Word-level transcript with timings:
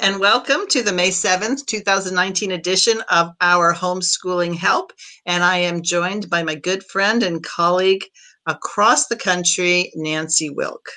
And 0.00 0.18
welcome 0.18 0.66
to 0.66 0.82
the 0.82 0.92
May 0.92 1.10
7th, 1.10 1.66
2019 1.66 2.52
edition 2.52 3.02
of 3.10 3.32
our 3.42 3.74
Homeschooling 3.74 4.56
Help. 4.56 4.94
And 5.26 5.44
I 5.44 5.58
am 5.58 5.82
joined 5.82 6.30
by 6.30 6.42
my 6.42 6.54
good 6.54 6.82
friend 6.84 7.22
and 7.22 7.44
colleague 7.44 8.04
across 8.46 9.08
the 9.08 9.16
country, 9.16 9.92
Nancy 9.94 10.48
Wilk. 10.48 10.88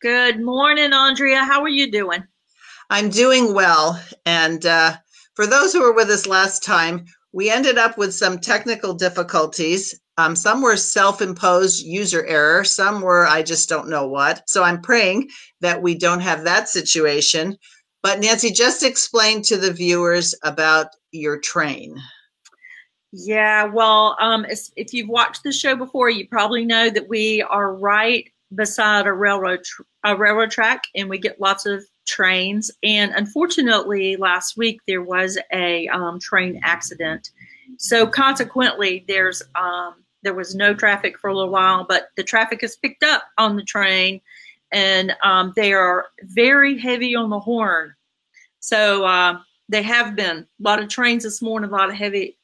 Good 0.00 0.40
morning, 0.40 0.94
Andrea. 0.94 1.44
How 1.44 1.60
are 1.60 1.68
you 1.68 1.90
doing? 1.90 2.24
I'm 2.88 3.10
doing 3.10 3.52
well. 3.52 4.02
And 4.24 4.64
uh, 4.64 4.96
for 5.34 5.46
those 5.46 5.74
who 5.74 5.82
were 5.82 5.92
with 5.94 6.08
us 6.08 6.26
last 6.26 6.64
time, 6.64 7.04
we 7.32 7.50
ended 7.50 7.76
up 7.76 7.98
with 7.98 8.14
some 8.14 8.38
technical 8.38 8.94
difficulties. 8.94 10.00
Um, 10.16 10.36
some 10.36 10.62
were 10.62 10.78
self 10.78 11.20
imposed 11.20 11.84
user 11.84 12.24
error, 12.24 12.64
some 12.64 13.02
were 13.02 13.26
I 13.26 13.42
just 13.42 13.68
don't 13.68 13.90
know 13.90 14.06
what. 14.08 14.48
So 14.48 14.62
I'm 14.62 14.80
praying 14.80 15.28
that 15.60 15.82
we 15.82 15.94
don't 15.94 16.20
have 16.20 16.44
that 16.44 16.70
situation. 16.70 17.58
But 18.02 18.20
Nancy, 18.20 18.50
just 18.50 18.82
explain 18.82 19.42
to 19.42 19.56
the 19.56 19.72
viewers 19.72 20.34
about 20.42 20.88
your 21.12 21.38
train. 21.38 21.96
Yeah, 23.12 23.64
well, 23.64 24.16
um, 24.20 24.46
if 24.76 24.92
you've 24.92 25.08
watched 25.08 25.44
the 25.44 25.52
show 25.52 25.76
before, 25.76 26.10
you 26.10 26.26
probably 26.26 26.64
know 26.64 26.90
that 26.90 27.08
we 27.08 27.42
are 27.42 27.74
right 27.74 28.28
beside 28.54 29.06
a 29.06 29.12
railroad 29.12 29.60
a 30.04 30.16
railroad 30.16 30.50
track, 30.50 30.84
and 30.94 31.08
we 31.08 31.18
get 31.18 31.40
lots 31.40 31.64
of 31.64 31.84
trains. 32.06 32.70
And 32.82 33.12
unfortunately, 33.14 34.16
last 34.16 34.56
week 34.56 34.80
there 34.88 35.02
was 35.02 35.38
a 35.52 35.86
um, 35.88 36.18
train 36.18 36.60
accident. 36.64 37.30
So 37.78 38.06
consequently, 38.06 39.04
there's 39.06 39.42
um, 39.54 39.94
there 40.22 40.34
was 40.34 40.54
no 40.54 40.74
traffic 40.74 41.18
for 41.18 41.28
a 41.28 41.34
little 41.34 41.52
while, 41.52 41.84
but 41.88 42.08
the 42.16 42.24
traffic 42.24 42.62
is 42.62 42.76
picked 42.76 43.04
up 43.04 43.24
on 43.38 43.56
the 43.56 43.64
train 43.64 44.20
and 44.72 45.12
um, 45.22 45.52
they 45.54 45.72
are 45.72 46.06
very 46.22 46.78
heavy 46.78 47.14
on 47.14 47.30
the 47.30 47.38
horn. 47.38 47.94
So 48.62 49.04
uh, 49.04 49.40
they 49.68 49.82
have 49.82 50.14
been 50.14 50.38
a 50.38 50.46
lot 50.60 50.80
of 50.80 50.88
trains 50.88 51.24
this 51.24 51.42
morning, 51.42 51.68
a 51.68 51.72
lot 51.72 51.90
of 51.90 51.96
heavy 51.96 52.38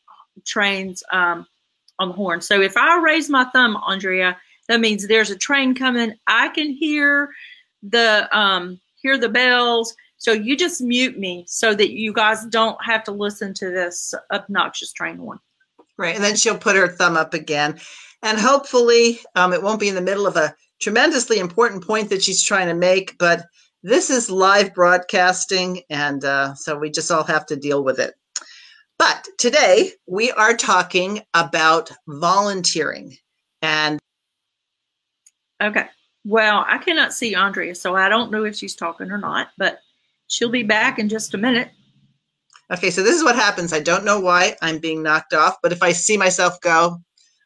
trains 0.44 1.02
um, 1.12 1.47
on 2.00 2.08
the 2.08 2.14
horn. 2.14 2.41
So 2.41 2.60
if 2.60 2.77
I 2.77 3.00
raise 3.00 3.30
my 3.30 3.44
thumb, 3.44 3.78
Andrea, 3.86 4.36
that 4.66 4.80
means 4.80 5.06
there's 5.06 5.30
a 5.30 5.38
train 5.38 5.77
coming. 5.77 6.14
I 6.27 6.48
can 6.48 6.72
hear 6.72 7.30
the 7.84 8.28
um, 8.36 8.80
hear 8.97 9.16
the 9.16 9.28
bells. 9.28 9.94
So 10.16 10.33
you 10.33 10.56
just 10.56 10.80
mute 10.80 11.16
me 11.16 11.44
so 11.47 11.72
that 11.72 11.92
you 11.92 12.12
guys 12.12 12.44
don't 12.47 12.84
have 12.84 13.05
to 13.05 13.12
listen 13.12 13.55
to 13.55 13.70
this 13.70 14.12
obnoxious 14.32 14.92
train 14.92 15.19
horn. 15.19 15.38
Right, 15.97 16.16
and 16.16 16.25
then 16.25 16.34
she'll 16.34 16.58
put 16.58 16.75
her 16.75 16.88
thumb 16.88 17.16
up 17.16 17.32
again, 17.32 17.78
and 18.22 18.38
hopefully 18.38 19.20
um, 19.36 19.53
it 19.53 19.62
won't 19.62 19.80
be 19.80 19.88
in 19.88 19.94
the 19.94 20.00
middle 20.00 20.27
of 20.27 20.36
a 20.36 20.55
tremendously 20.80 21.38
important 21.38 21.84
point 21.84 22.10
that 22.10 22.22
she's 22.22 22.42
trying 22.42 22.69
to 22.69 22.75
make, 22.75 23.16
but 23.19 23.47
this 23.82 24.10
is 24.10 24.30
live 24.30 24.74
broadcasting, 24.74 25.82
and 25.90 26.24
uh, 26.24 26.54
so 26.54 26.76
we 26.76 26.90
just 26.90 27.10
all 27.10 27.24
have 27.24 27.46
to 27.46 27.56
deal 27.56 27.84
with 27.84 27.98
it. 27.98 28.14
But 28.98 29.28
today 29.38 29.92
we 30.06 30.32
are 30.32 30.56
talking 30.56 31.20
about 31.34 31.92
volunteering. 32.08 33.16
And 33.62 34.00
okay, 35.62 35.86
well, 36.25 36.64
I 36.66 36.78
cannot 36.78 37.12
see 37.12 37.34
Andrea, 37.34 37.75
so 37.75 37.94
I 37.94 38.08
don't 38.08 38.32
know 38.32 38.44
if 38.44 38.56
she's 38.56 38.75
talking 38.75 39.10
or 39.10 39.19
not, 39.19 39.48
but 39.56 39.80
she'll 40.26 40.50
be 40.50 40.64
back 40.64 40.98
in 40.98 41.08
just 41.08 41.34
a 41.34 41.38
minute. 41.38 41.70
Okay, 42.70 42.91
so 42.91 43.03
this 43.03 43.16
is 43.16 43.24
what 43.24 43.36
happens. 43.36 43.72
I 43.72 43.80
don't 43.80 44.04
know 44.04 44.20
why 44.20 44.56
I'm 44.60 44.78
being 44.78 45.03
knocked 45.03 45.32
off, 45.32 45.56
but 45.62 45.72
if 45.72 45.82
I 45.82 45.92
see 45.92 46.16
myself 46.19 46.60
go, 46.60 47.00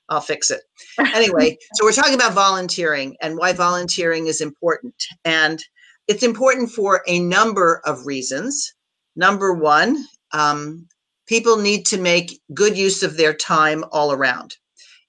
I'll 0.08 0.20
fix 0.20 0.50
it. 0.50 0.62
Anyway, 1.14 1.56
so 1.74 1.84
we're 1.84 1.92
talking 1.92 2.14
about 2.14 2.34
volunteering 2.34 3.16
and 3.22 3.38
why 3.38 3.52
volunteering 3.52 4.26
is 4.26 4.40
important. 4.40 4.94
And 5.24 5.62
it's 6.08 6.22
important 6.22 6.70
for 6.70 7.02
a 7.06 7.20
number 7.20 7.80
of 7.84 8.06
reasons. 8.06 8.72
Number 9.16 9.52
one, 9.52 10.04
um, 10.32 10.86
people 11.26 11.56
need 11.56 11.86
to 11.86 11.98
make 12.00 12.40
good 12.54 12.76
use 12.76 13.02
of 13.02 13.16
their 13.16 13.34
time 13.34 13.84
all 13.92 14.12
around. 14.12 14.56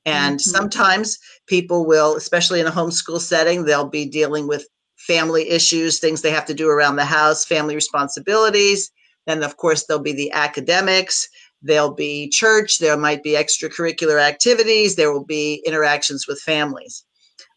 And 0.05 0.39
mm-hmm. 0.39 0.49
sometimes 0.49 1.17
people 1.47 1.85
will, 1.85 2.15
especially 2.15 2.59
in 2.59 2.67
a 2.67 2.71
homeschool 2.71 3.19
setting, 3.19 3.63
they'll 3.63 3.89
be 3.89 4.05
dealing 4.05 4.47
with 4.47 4.67
family 4.97 5.49
issues, 5.49 5.99
things 5.99 6.21
they 6.21 6.31
have 6.31 6.45
to 6.45 6.53
do 6.53 6.69
around 6.69 6.97
the 6.97 7.05
house, 7.05 7.45
family 7.45 7.75
responsibilities. 7.75 8.91
Then, 9.25 9.43
of 9.43 9.57
course, 9.57 9.85
there'll 9.85 10.03
be 10.03 10.13
the 10.13 10.31
academics. 10.31 11.27
There'll 11.63 11.93
be 11.93 12.29
church, 12.29 12.79
there 12.79 12.97
might 12.97 13.23
be 13.23 13.31
extracurricular 13.31 14.21
activities, 14.21 14.95
there 14.95 15.13
will 15.13 15.23
be 15.23 15.63
interactions 15.65 16.27
with 16.27 16.41
families. 16.41 17.05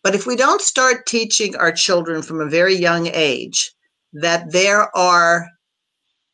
But 0.06 0.14
if 0.14 0.24
we 0.24 0.36
don't 0.36 0.60
start 0.60 1.04
teaching 1.06 1.56
our 1.56 1.72
children 1.72 2.22
from 2.22 2.40
a 2.40 2.48
very 2.48 2.76
young 2.76 3.08
age 3.08 3.72
that 4.12 4.52
there 4.52 4.96
are 4.96 5.48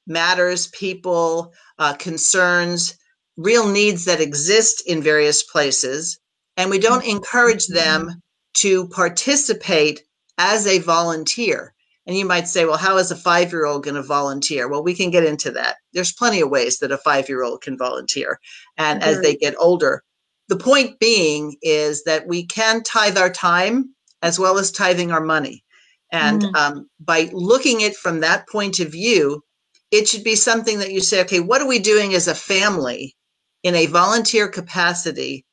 matters, 0.07 0.67
people, 0.67 1.55
uh, 1.79 1.95
concerns, 1.95 2.95
real 3.39 3.67
needs 3.67 4.05
that 4.05 4.21
exist 4.21 4.83
in 4.87 5.03
various 5.03 5.43
places, 5.43 6.19
and 6.59 6.69
we 6.69 6.79
don't 6.79 7.07
encourage 7.07 7.67
them 7.69 8.21
to 8.57 8.89
participate 8.89 10.03
as 10.37 10.67
a 10.67 10.81
volunteer, 10.81 11.73
and 12.07 12.15
you 12.15 12.27
might 12.27 12.49
say, 12.49 12.67
well, 12.67 12.77
how 12.77 12.99
is 12.99 13.11
a 13.11 13.17
five 13.17 13.53
year 13.53 13.65
old 13.65 13.85
going 13.85 13.95
to 13.95 14.03
volunteer? 14.03 14.69
Well, 14.69 14.85
we 14.85 14.93
can 14.93 15.11
get 15.11 15.25
into 15.25 15.51
that. 15.53 15.77
There's 15.95 16.13
plenty 16.13 16.43
of 16.43 16.51
ways 16.51 16.79
that 16.81 16.93
a 16.93 16.99
five 16.99 17.27
year 17.27 17.43
old 17.43 17.63
can 17.63 17.79
volunteer. 17.79 18.39
And 18.77 19.03
as 19.03 19.23
they 19.23 19.35
get 19.35 19.55
older, 19.59 20.03
the 20.49 20.57
point 20.57 20.99
being 20.99 21.57
is 21.63 22.05
that 22.05 22.27
we 22.27 22.47
can 22.47 22.83
tithe 22.83 23.17
our 23.17 23.31
time 23.31 23.95
as 24.23 24.39
well 24.39 24.59
as 24.59 24.71
tithing 24.71 25.11
our 25.11 25.21
money. 25.21 25.65
And 26.11 26.43
mm. 26.43 26.55
um, 26.55 26.91
by 27.01 27.31
looking 27.33 27.83
at 27.83 27.97
from 27.97 28.21
that 28.21 28.49
point 28.49 28.81
of 28.81 28.93
view, 28.93 29.43
it 29.91 30.09
should 30.09 30.25
be 30.25 30.37
something 30.37 30.79
that 30.79 30.93
you 30.93 31.01
say, 31.01 31.21
okay, 31.23 31.41
what 31.41 31.61
are 31.61 31.69
we 31.69 31.79
doing 31.79 32.15
as 32.15 32.29
a 32.29 32.35
family 32.35 33.17
in 33.63 33.75
a 33.75 33.87
volunteer 33.87 34.49
capacity 34.49 35.45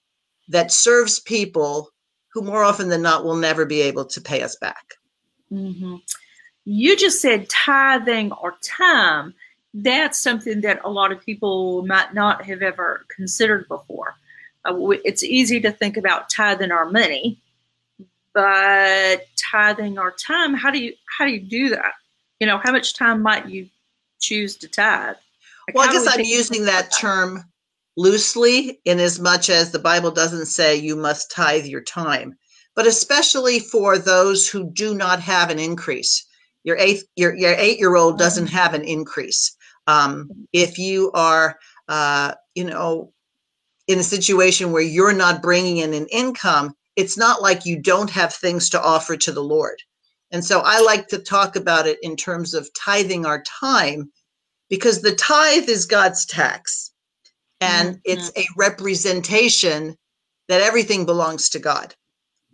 that 0.50 0.72
serves 0.72 1.20
people 1.20 1.90
who 2.34 2.42
more 2.42 2.64
often 2.64 2.90
than 2.90 3.02
not 3.02 3.24
will 3.24 3.36
never 3.36 3.66
be 3.66 3.82
able 3.82 4.06
to 4.06 4.22
pay 4.22 4.42
us 4.42 4.56
back? 4.58 4.84
Mm-hmm. 5.52 5.96
You 6.66 6.96
just 6.96 7.22
said 7.22 7.50
tithing 7.50 8.32
or 8.34 8.56
time. 8.62 9.34
That's 9.74 10.22
something 10.22 10.62
that 10.62 10.82
a 10.84 10.90
lot 10.90 11.12
of 11.12 11.24
people 11.24 11.86
might 11.86 12.14
not 12.14 12.46
have 12.46 12.62
ever 12.62 13.06
considered 13.16 13.68
before. 13.68 14.16
Uh, 14.66 14.90
it's 15.06 15.24
easy 15.24 15.60
to 15.62 15.72
think 15.72 15.98
about 15.98 16.30
tithing 16.30 16.72
our 16.72 16.90
money, 16.90 17.40
but 18.34 19.26
tithing 19.52 19.98
our 19.98 20.12
time. 20.12 20.54
How 20.54 20.72
do 20.72 20.80
you 20.80 20.94
how 21.18 21.26
do 21.26 21.32
you 21.32 21.40
do 21.40 21.70
that? 21.70 21.94
You 22.40 22.48
know, 22.48 22.60
how 22.64 22.72
much 22.72 22.94
time 22.94 23.22
might 23.22 23.48
you 23.48 23.68
choose 24.20 24.56
to 24.58 24.68
tithe? 24.68 25.16
Like 25.68 25.76
well, 25.76 25.90
I 25.90 25.94
guess 25.94 26.08
I'm 26.08 26.26
using 26.26 26.66
that 26.66 26.92
term 26.98 27.44
loosely 27.98 28.80
in 28.86 29.00
as 29.00 29.20
much 29.20 29.50
as 29.50 29.72
the 29.72 29.80
Bible 29.80 30.12
doesn't 30.12 30.46
say 30.46 30.76
you 30.76 30.96
must 30.96 31.32
tithe 31.32 31.66
your 31.66 31.82
time, 31.82 32.38
but 32.76 32.88
especially 32.88 33.60
for 33.60 33.98
those 33.98 34.48
who 34.48 34.70
do 34.72 34.94
not 34.96 35.20
have 35.20 35.50
an 35.50 35.60
increase 35.60 36.26
your 36.64 36.78
eight 36.78 37.04
your, 37.16 37.36
your 37.36 37.54
eight 37.54 37.80
year 37.80 37.96
old 37.96 38.18
doesn't 38.18 38.46
mm-hmm. 38.46 38.56
have 38.56 38.74
an 38.74 38.84
increase 38.84 39.56
um, 39.88 40.30
if 40.54 40.78
you 40.78 41.12
are 41.14 41.58
uh, 41.88 42.34
you 42.56 42.64
know 42.64 43.12
in 43.90 44.00
a 44.00 44.04
situation 44.04 44.72
where 44.72 44.82
you're 44.82 45.14
not 45.14 45.42
bringing 45.42 45.78
in 45.78 45.94
an 45.94 46.08
income 46.12 46.74
it's 46.96 47.18
not 47.18 47.42
like 47.42 47.66
you 47.66 47.82
don't 47.82 48.10
have 48.10 48.34
things 48.34 48.70
to 48.70 48.82
offer 48.82 49.18
to 49.18 49.32
the 49.32 49.44
lord 49.44 49.82
and 50.32 50.46
so 50.46 50.62
i 50.64 50.80
like 50.80 51.08
to 51.08 51.18
talk 51.18 51.56
about 51.56 51.88
it 51.88 51.98
in 52.02 52.16
terms 52.16 52.54
of 52.54 52.70
tithing 52.74 53.26
our 53.26 53.44
time 53.44 54.10
because 54.70 55.02
the 55.02 55.16
tithe 55.16 55.68
is 55.68 55.86
god's 55.86 56.26
tax 56.26 56.92
and 57.60 57.96
mm-hmm. 57.96 58.02
it's 58.06 58.32
a 58.38 58.46
representation 58.56 59.98
that 60.48 60.62
everything 60.62 61.06
belongs 61.06 61.50
to 61.50 61.60
god 61.60 61.94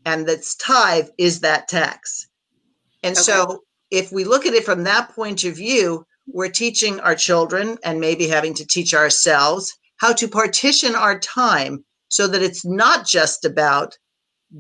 and 0.06 0.28
that's 0.28 0.56
tithe 0.56 1.10
is 1.18 1.42
that 1.42 1.68
tax 1.68 2.28
and 3.04 3.16
okay. 3.16 3.22
so 3.22 3.62
if 3.92 4.12
we 4.12 4.24
look 4.24 4.46
at 4.46 4.54
it 4.54 4.66
from 4.66 4.84
that 4.84 5.10
point 5.10 5.44
of 5.44 5.56
view, 5.56 6.06
we're 6.28 6.50
teaching 6.50 7.00
our 7.02 7.14
children 7.14 7.78
and 7.84 8.00
maybe 8.00 8.28
having 8.28 8.54
to 8.56 8.66
teach 8.66 8.96
ourselves 8.96 9.78
how 9.98 10.14
to 10.14 10.28
partition 10.28 10.96
our 10.96 11.20
time 11.20 11.84
so 12.08 12.28
that 12.28 12.42
it's 12.42 12.66
not 12.66 13.06
just 13.06 13.46
about 13.46 13.98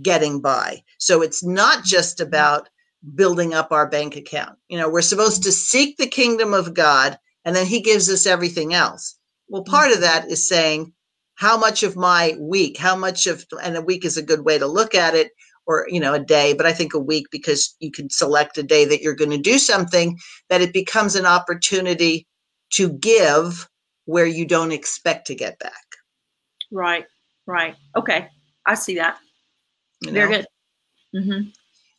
getting 0.02 0.42
by. 0.42 0.82
So 1.00 1.22
it's 1.22 1.44
not 1.44 1.84
just 1.84 2.18
mm-hmm. 2.18 2.28
about 2.28 2.70
building 3.14 3.54
up 3.54 3.72
our 3.72 3.88
bank 3.88 4.16
account. 4.16 4.58
You 4.68 4.78
know, 4.78 4.90
we're 4.90 5.02
supposed 5.02 5.44
to 5.44 5.52
seek 5.52 5.98
the 5.98 6.08
kingdom 6.08 6.54
of 6.54 6.74
God 6.74 7.18
and 7.44 7.56
then 7.56 7.68
he 7.68 7.82
gives 7.82 8.10
us 8.10 8.26
everything 8.26 8.74
else. 8.74 9.18
Well, 9.48 9.64
part 9.64 9.92
of 9.92 10.02
that 10.02 10.30
is 10.30 10.48
saying, 10.48 10.92
how 11.36 11.58
much 11.58 11.84
of 11.84 11.96
my 11.96 12.36
week, 12.40 12.78
how 12.78 12.96
much 12.96 13.28
of, 13.28 13.46
and 13.62 13.76
a 13.76 13.82
week 13.82 14.06
is 14.06 14.18
a 14.18 14.24
good 14.24 14.46
way 14.46 14.58
to 14.58 14.66
look 14.66 14.96
at 14.96 15.14
it, 15.14 15.32
or, 15.68 15.88
you 15.90 16.00
know, 16.00 16.14
a 16.14 16.20
day, 16.20 16.54
but 16.54 16.66
I 16.66 16.74
think 16.74 16.94
a 16.94 17.00
week 17.00 17.28
because 17.32 17.76
you 17.80 17.92
can 17.92 18.10
select 18.10 18.58
a 18.58 18.64
day 18.64 18.86
that 18.86 19.02
you're 19.02 19.16
going 19.16 19.32
to 19.32 19.38
do 19.38 19.58
something, 19.58 20.18
that 20.50 20.62
it 20.62 20.74
becomes 20.74 21.16
an 21.16 21.26
opportunity 21.26 22.28
to 22.72 22.90
give 22.90 23.68
where 24.06 24.25
you 24.25 24.46
don't 24.46 24.72
expect 24.72 25.28
to 25.28 25.36
get 25.36 25.57
back. 25.60 25.74
Right, 26.72 27.06
right. 27.46 27.75
Okay. 27.96 28.28
I 28.66 28.75
see 28.75 28.96
that. 28.96 29.18
you 30.02 30.12
Very 30.12 30.30
know? 30.31 30.38
good. 30.38 30.48
Mm-hmm. 31.16 31.50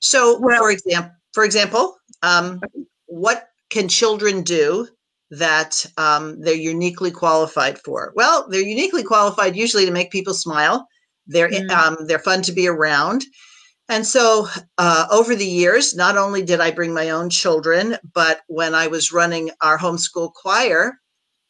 So, 0.01 0.39
Well- 0.41 0.59
for 0.59 0.71
example, 0.71 1.13
for 1.33 1.45
example, 1.45 1.97
um, 2.23 2.61
what 3.07 3.49
can 3.71 3.89
children 3.89 4.43
do 4.43 4.89
that 5.31 5.85
um, 5.99 6.41
they're 6.41 6.55
uniquely 6.55 7.11
qualified 7.11 7.79
for? 7.81 8.13
Well, 8.17 8.47
they're 8.49 8.61
uniquely 8.63 9.03
qualified 9.03 9.57
usually 9.57 9.85
to 9.87 9.93
make 9.93 10.11
people 10.11 10.35
smile. 10.35 10.87
They're 11.27 11.51
Mm. 11.51 11.71
um, 11.71 12.07
they're 12.07 12.21
fun 12.21 12.43
to 12.43 12.53
be 12.53 12.69
around, 12.69 13.25
and 13.89 14.07
so 14.07 14.47
uh, 14.79 15.07
over 15.11 15.35
the 15.35 15.47
years, 15.47 15.95
not 15.97 16.17
only 16.17 16.43
did 16.43 16.61
I 16.61 16.71
bring 16.71 16.95
my 16.95 17.11
own 17.11 17.29
children, 17.31 17.99
but 18.15 18.41
when 18.47 18.75
I 18.75 18.87
was 18.87 19.13
running 19.13 19.51
our 19.61 19.77
homeschool 19.77 20.33
choir, 20.35 21.01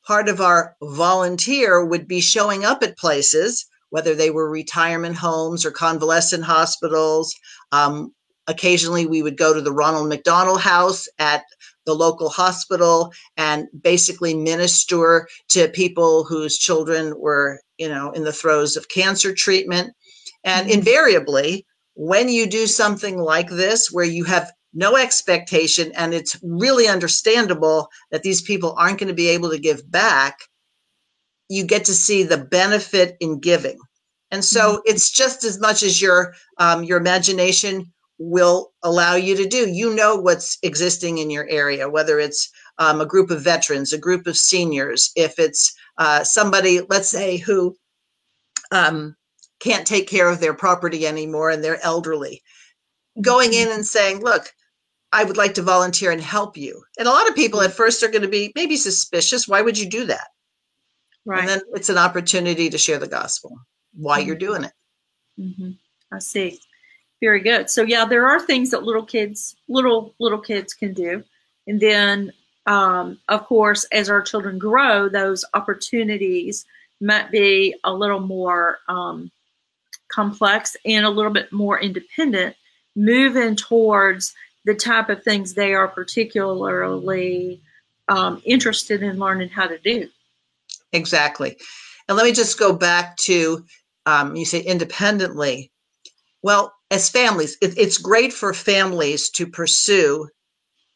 part 0.07 0.29
of 0.29 0.41
our 0.41 0.77
volunteer 0.83 1.85
would 1.85 2.07
be 2.07 2.21
showing 2.21 2.65
up 2.65 2.83
at 2.83 2.97
places, 2.97 3.67
whether 3.91 4.15
they 4.15 4.31
were 4.31 4.49
retirement 4.51 5.17
homes 5.17 5.65
or 5.65 5.71
convalescent 5.71 6.45
hospitals. 6.45 7.35
Um, 7.73 8.13
occasionally, 8.47 9.07
we 9.07 9.23
would 9.23 9.37
go 9.37 9.53
to 9.53 9.61
the 9.61 9.73
Ronald 9.73 10.09
McDonald 10.09 10.61
House 10.61 11.09
at 11.19 11.45
the 11.85 11.95
local 11.95 12.29
hospital 12.29 13.13
and 13.37 13.67
basically 13.81 14.35
minister 14.35 15.29
to 15.49 15.69
people 15.69 16.25
whose 16.25 16.59
children 16.59 17.15
were, 17.19 17.61
you 17.79 17.89
know, 17.89 18.11
in 18.13 18.25
the 18.25 18.33
throes 18.33 18.77
of 18.77 18.89
cancer 18.89 19.35
treatment. 19.35 19.93
And 20.45 20.69
Mhm. 20.69 20.73
invariably, 20.73 21.67
when 21.95 22.29
you 22.29 22.47
do 22.47 22.67
something 22.67 23.19
like 23.19 23.51
this, 23.51 23.91
where 23.91 24.05
you 24.05 24.25
have 24.25 24.53
no 24.77 24.97
expectation 24.97 25.91
and 25.97 26.13
it's 26.13 26.39
really 26.43 26.87
understandable 26.87 27.89
that 28.11 28.23
these 28.23 28.43
people 28.43 28.75
aren't 28.79 28.99
going 28.99 29.09
to 29.09 29.15
be 29.15 29.29
able 29.29 29.51
to 29.51 29.59
give 29.59 29.91
back, 29.91 30.39
you 31.49 31.65
get 31.65 31.85
to 31.87 31.95
see 31.95 32.23
the 32.23 32.37
benefit 32.37 33.17
in 33.21 33.41
giving. 33.41 33.79
And 34.31 34.45
so 34.45 34.83
it's 34.85 35.11
just 35.11 35.45
as 35.45 35.59
much 35.61 35.83
as 35.83 36.03
your 36.03 36.35
um, 36.59 36.85
your 36.85 36.99
imagination 36.99 37.93
will 38.19 38.73
allow 38.83 39.15
you 39.15 39.37
to 39.37 39.47
do. 39.47 39.69
You 39.69 39.95
know 39.95 40.17
what's 40.17 40.59
existing 40.63 41.19
in 41.19 41.31
your 41.31 41.49
area, 41.49 41.89
whether 41.89 42.19
it's 42.19 42.51
um, 42.79 43.01
a 43.01 43.07
group 43.07 43.31
of 43.31 43.43
veterans, 43.43 43.93
a 43.93 43.99
group 43.99 44.27
of 44.27 44.37
seniors, 44.37 45.11
if 45.17 45.39
it's 45.39 45.75
uh, 45.99 46.25
somebody, 46.25 46.81
let's 46.89 47.09
say, 47.09 47.37
who 47.37 47.77
um, 48.73 49.17
can't 49.61 49.87
take 49.87 50.09
care 50.09 50.29
of 50.29 50.41
their 50.41 50.55
property 50.55 51.07
anymore 51.07 51.51
and 51.51 51.63
they're 51.63 51.85
elderly. 51.85 52.43
Going 53.21 53.55
in 53.55 53.69
and 53.71 53.87
saying, 53.87 54.23
look, 54.23 54.53
I 55.13 55.25
would 55.25 55.37
like 55.37 55.55
to 55.55 55.63
volunteer 55.63 56.11
and 56.11 56.21
help 56.21 56.57
you. 56.57 56.83
And 56.99 57.09
a 57.09 57.11
lot 57.11 57.29
of 57.29 57.35
people 57.35 57.63
at 57.63 57.73
first 57.73 58.03
are 58.03 58.09
going 58.09 58.23
to 58.23 58.29
be 58.29 58.53
maybe 58.55 58.77
suspicious. 58.77 59.49
Why 59.49 59.63
would 59.63 59.79
you 59.79 59.89
do 59.89 60.05
that? 60.07 60.29
Right. 61.25 61.41
And 61.41 61.49
then 61.49 61.61
it's 61.75 61.89
an 61.89 61.99
opportunity 61.99 62.69
to 62.71 62.79
share 62.79 62.99
the 62.99 63.09
gospel 63.09 63.59
while 63.95 64.21
you're 64.21 64.37
doing 64.37 64.65
it. 64.65 64.73
hmm 65.37 65.71
I 66.13 66.21
see. 66.21 66.61
Very 67.21 67.41
good. 67.41 67.69
So 67.71 67.83
yeah, 67.83 68.05
there 68.05 68.27
are 68.27 68.41
things 68.41 68.71
that 68.71 68.85
little 68.85 69.05
kids, 69.05 69.57
little 69.69 70.15
little 70.21 70.39
kids 70.39 70.75
can 70.75 70.93
do, 70.93 71.25
and 71.67 71.81
then 71.81 72.33
um, 72.67 73.19
of 73.29 73.45
course, 73.45 73.85
as 73.93 74.11
our 74.11 74.21
children 74.21 74.59
grow, 74.59 75.09
those 75.09 75.45
opportunities 75.55 76.67
might 77.01 77.31
be 77.31 77.75
a 77.85 77.93
little 77.93 78.21
more 78.21 78.79
um, 78.89 79.31
complex 80.09 80.77
and 80.85 81.07
a 81.07 81.11
little 81.11 81.33
bit 81.33 81.53
more 81.53 81.81
independent, 81.81 82.57
moving 82.97 83.55
towards 83.55 84.35
the 84.67 84.75
type 84.75 85.09
of 85.09 85.23
things 85.23 85.55
they 85.55 85.73
are 85.73 85.89
particularly 85.89 87.63
um, 88.09 88.43
interested 88.45 89.03
in 89.03 89.19
learning 89.19 89.49
how 89.49 89.67
to 89.67 89.79
do. 89.79 90.09
Exactly. 90.93 91.57
And 92.09 92.17
let 92.17 92.27
me 92.27 92.33
just 92.33 92.59
go 92.59 92.73
back 92.73 93.17
to 93.19 93.65
um, 94.05 94.37
you 94.37 94.45
say 94.45 94.61
independently. 94.61 95.71
Well, 96.43 96.73
as 96.91 97.09
families, 97.09 97.57
it, 97.63 97.79
it's 97.79 97.99
great 97.99 98.33
for 98.33 98.53
families 98.53 99.31
to 99.31 99.47
pursue 99.47 100.29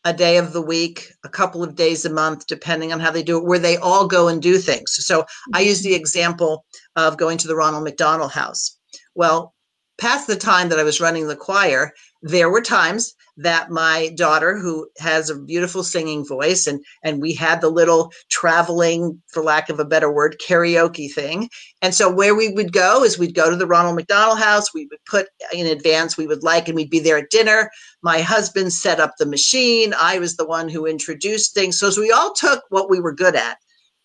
a 0.04 0.12
day 0.12 0.36
of 0.38 0.52
the 0.52 0.62
week, 0.62 1.12
a 1.24 1.28
couple 1.28 1.62
of 1.62 1.74
days 1.74 2.04
a 2.04 2.10
month, 2.10 2.46
depending 2.46 2.92
on 2.92 3.00
how 3.00 3.10
they 3.10 3.22
do 3.22 3.38
it, 3.38 3.44
where 3.44 3.58
they 3.58 3.76
all 3.76 4.06
go 4.06 4.28
and 4.28 4.40
do 4.40 4.58
things. 4.58 4.92
So 5.04 5.26
I 5.52 5.60
use 5.60 5.82
the 5.82 5.94
example 5.94 6.64
of 6.96 7.18
going 7.18 7.38
to 7.38 7.48
the 7.48 7.56
Ronald 7.56 7.84
McDonald 7.84 8.32
House. 8.32 8.78
Well, 9.14 9.54
past 10.00 10.26
the 10.26 10.36
time 10.36 10.70
that 10.70 10.78
I 10.78 10.84
was 10.84 11.00
running 11.00 11.26
the 11.26 11.36
choir, 11.36 11.92
there 12.22 12.50
were 12.50 12.62
times 12.62 13.14
that 13.36 13.70
my 13.70 14.10
daughter, 14.16 14.58
who 14.58 14.88
has 14.98 15.30
a 15.30 15.38
beautiful 15.38 15.82
singing 15.82 16.26
voice, 16.26 16.66
and 16.66 16.84
and 17.02 17.20
we 17.20 17.32
had 17.32 17.60
the 17.60 17.70
little 17.70 18.12
traveling, 18.28 19.20
for 19.28 19.42
lack 19.42 19.68
of 19.68 19.80
a 19.80 19.84
better 19.84 20.10
word, 20.12 20.36
karaoke 20.46 21.12
thing. 21.12 21.48
And 21.82 21.94
so 21.94 22.10
where 22.10 22.34
we 22.34 22.50
would 22.50 22.72
go 22.72 23.02
is 23.04 23.18
we'd 23.18 23.34
go 23.34 23.50
to 23.50 23.56
the 23.56 23.66
Ronald 23.66 23.96
McDonald 23.96 24.38
House. 24.38 24.74
We 24.74 24.86
would 24.90 25.04
put 25.06 25.28
in 25.52 25.66
advance 25.66 26.16
we 26.16 26.26
would 26.26 26.42
like, 26.42 26.68
and 26.68 26.76
we'd 26.76 26.90
be 26.90 27.00
there 27.00 27.18
at 27.18 27.30
dinner. 27.30 27.70
My 28.02 28.20
husband 28.20 28.72
set 28.72 29.00
up 29.00 29.14
the 29.18 29.26
machine. 29.26 29.94
I 29.98 30.18
was 30.18 30.36
the 30.36 30.46
one 30.46 30.68
who 30.68 30.86
introduced 30.86 31.54
things. 31.54 31.78
So 31.78 31.88
as 31.88 31.98
we 31.98 32.10
all 32.10 32.32
took 32.34 32.62
what 32.68 32.90
we 32.90 33.00
were 33.00 33.14
good 33.14 33.36
at, 33.36 33.58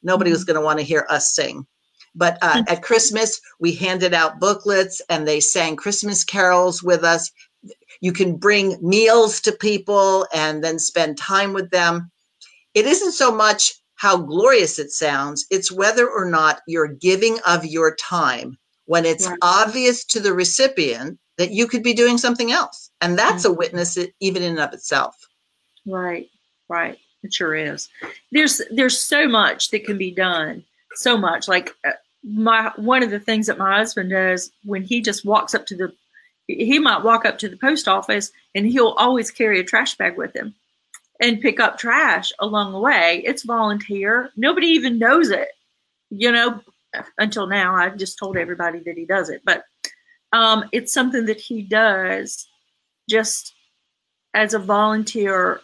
nobody 0.04 0.31
was 0.31 0.44
going 0.44 0.60
to 0.60 0.66
want 0.66 0.80
to 0.80 0.86
hear 0.86 1.06
us 1.10 1.33
sing. 1.33 1.66
But 2.16 2.38
uh, 2.42 2.63
at 2.68 2.81
Christmas, 2.81 3.42
we 3.60 3.74
handed 3.74 4.13
out 4.13 4.39
booklets 4.39 5.01
and 5.10 5.27
they 5.27 5.42
sang 5.42 5.75
Christmas 5.75 6.24
carols 6.24 6.81
with 6.81 7.04
us. 7.04 7.30
You 8.02 8.14
can 8.14 8.38
bring 8.38 8.78
meals 8.82 9.42
to 9.42 9.52
people 9.52 10.28
and 10.34 10.64
then 10.64 10.80
spend 10.80 11.18
time 11.18 11.54
with 11.54 11.70
them. 11.72 12.12
It 12.74 12.86
isn't 12.86 13.14
so 13.14 13.34
much 13.34 13.74
how 13.96 14.18
glorious 14.18 14.78
it 14.78 14.92
sounds, 14.92 15.46
it's 15.50 15.72
whether 15.72 16.10
or 16.10 16.26
not 16.26 16.62
you're 16.68 16.88
giving 16.88 17.40
of 17.48 17.66
your 17.66 17.96
time 17.96 18.58
when 18.86 19.06
it's 19.06 19.28
Right. 19.28 19.38
obvious 19.42 20.04
to 20.06 20.20
the 20.20 20.34
recipient 20.34 21.18
that 21.38 21.52
you 21.52 21.68
could 21.68 21.84
be 21.84 21.94
doing 21.94 22.18
something 22.18 22.52
else. 22.52 22.92
And 23.02 23.18
that's 23.18 23.46
a 23.46 23.52
witness 23.52 23.98
even 24.20 24.44
in 24.44 24.52
and 24.52 24.60
of 24.60 24.74
itself. 24.74 25.16
Right, 25.86 26.30
right. 26.70 26.98
It 27.24 27.34
sure 27.34 27.56
is. 27.56 27.90
There's 28.32 28.62
there's 28.72 29.00
so 29.00 29.28
much 29.28 29.72
that 29.72 29.86
can 29.86 29.98
be 29.98 30.12
done. 30.12 30.64
So 30.94 31.18
much. 31.18 31.48
Like 31.48 31.74
uh, 31.84 31.92
my 32.24 32.72
one 32.75 33.04
of 33.04 33.10
the 33.10 33.20
things 33.20 33.48
that 33.48 33.58
my 33.58 33.78
husband 33.78 34.12
does 34.12 34.52
when 34.64 34.84
he 34.84 35.02
just 35.02 35.25
walks 35.25 35.56
up 35.56 35.66
to 35.68 35.75
the 35.75 35.94
he 36.48 36.80
might 36.80 37.04
walk 37.04 37.25
up 37.25 37.38
to 37.40 37.50
the 37.50 37.58
post 37.58 37.88
office 37.88 38.32
and 38.54 38.66
he'll 38.66 38.96
always 38.98 39.32
carry 39.32 39.60
a 39.60 39.64
trash 39.64 39.98
bag 39.98 40.18
with 40.18 40.36
him 40.36 40.54
and 41.22 41.42
pick 41.42 41.60
up 41.60 41.78
trash 41.78 42.32
along 42.40 42.72
the 42.72 42.80
way. 42.80 43.22
It's 43.25 43.44
volunteer. 43.44 44.30
Nobody 44.36 44.68
even 44.68 45.00
knows 45.00 45.30
it. 45.30 45.50
You 46.10 46.32
know, 46.32 46.62
until 47.18 47.48
now 47.48 47.75
I've 47.75 47.98
just 47.98 48.20
told 48.20 48.38
everybody 48.38 48.80
that 48.80 48.98
he 48.98 49.06
does 49.06 49.30
it, 49.30 49.42
but 49.44 49.64
um, 50.32 50.66
it's 50.72 50.94
something 50.94 51.25
that 51.25 51.40
he 51.40 51.62
does 51.62 52.48
just 53.10 53.54
as 54.34 54.54
a 54.54 54.60
volunteer 54.60 55.62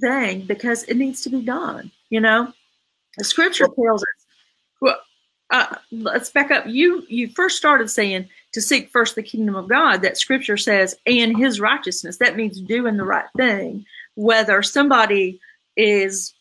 thing 0.00 0.42
because 0.42 0.82
it 0.84 0.96
needs 0.96 1.22
to 1.22 1.30
be 1.30 1.40
done. 1.40 1.90
You 2.10 2.20
know, 2.20 2.52
the 3.16 3.24
scripture 3.24 3.68
tells 3.68 4.02
us. 4.02 4.26
Well, 4.80 4.96
uh, 5.50 5.76
let's 5.90 6.30
back 6.30 6.50
up. 6.50 6.66
You 6.66 7.04
you 7.08 7.28
first 7.30 7.56
started 7.56 7.88
saying 7.90 8.28
to 8.58 8.62
seek 8.62 8.90
first 8.90 9.14
the 9.14 9.22
kingdom 9.22 9.54
of 9.54 9.68
God. 9.68 10.02
That 10.02 10.18
scripture 10.18 10.56
says, 10.56 10.96
and 11.06 11.36
His 11.38 11.60
righteousness. 11.60 12.16
That 12.16 12.36
means 12.36 12.60
doing 12.60 12.96
the 12.96 13.04
right 13.04 13.28
thing, 13.36 13.86
whether 14.16 14.64
somebody 14.64 15.40
is 15.76 16.34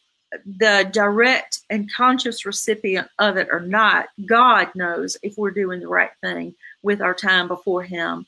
the 0.58 0.90
direct 0.92 1.60
and 1.70 1.94
conscious 1.94 2.44
recipient 2.44 3.08
of 3.20 3.38
it 3.38 3.50
or 3.52 3.60
not. 3.60 4.08
God 4.26 4.70
knows 4.74 5.16
if 5.22 5.38
we're 5.38 5.52
doing 5.52 5.80
the 5.80 5.88
right 5.88 6.10
thing 6.22 6.56
with 6.82 7.02
our 7.02 7.14
time 7.14 7.48
before 7.48 7.84
Him. 7.84 8.26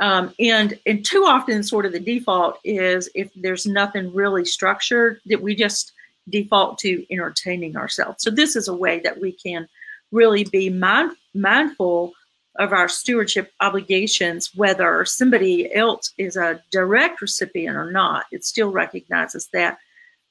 Um, 0.00 0.34
and 0.40 0.76
and 0.84 1.04
too 1.04 1.24
often, 1.24 1.62
sort 1.62 1.86
of 1.86 1.92
the 1.92 2.00
default 2.00 2.58
is 2.64 3.08
if 3.14 3.30
there's 3.36 3.64
nothing 3.64 4.12
really 4.12 4.44
structured, 4.44 5.20
that 5.26 5.40
we 5.40 5.54
just 5.54 5.92
default 6.28 6.78
to 6.78 7.06
entertaining 7.12 7.76
ourselves. 7.76 8.24
So 8.24 8.30
this 8.30 8.56
is 8.56 8.66
a 8.66 8.74
way 8.74 8.98
that 9.00 9.20
we 9.20 9.30
can 9.30 9.68
really 10.10 10.42
be 10.42 10.68
mind, 10.68 11.12
mindful 11.32 12.12
of 12.60 12.72
our 12.72 12.88
stewardship 12.88 13.50
obligations, 13.58 14.50
whether 14.54 15.04
somebody 15.04 15.74
else 15.74 16.12
is 16.18 16.36
a 16.36 16.62
direct 16.70 17.20
recipient 17.20 17.76
or 17.76 17.90
not. 17.90 18.26
It 18.30 18.44
still 18.44 18.70
recognizes 18.70 19.48
that 19.52 19.78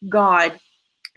God 0.07 0.57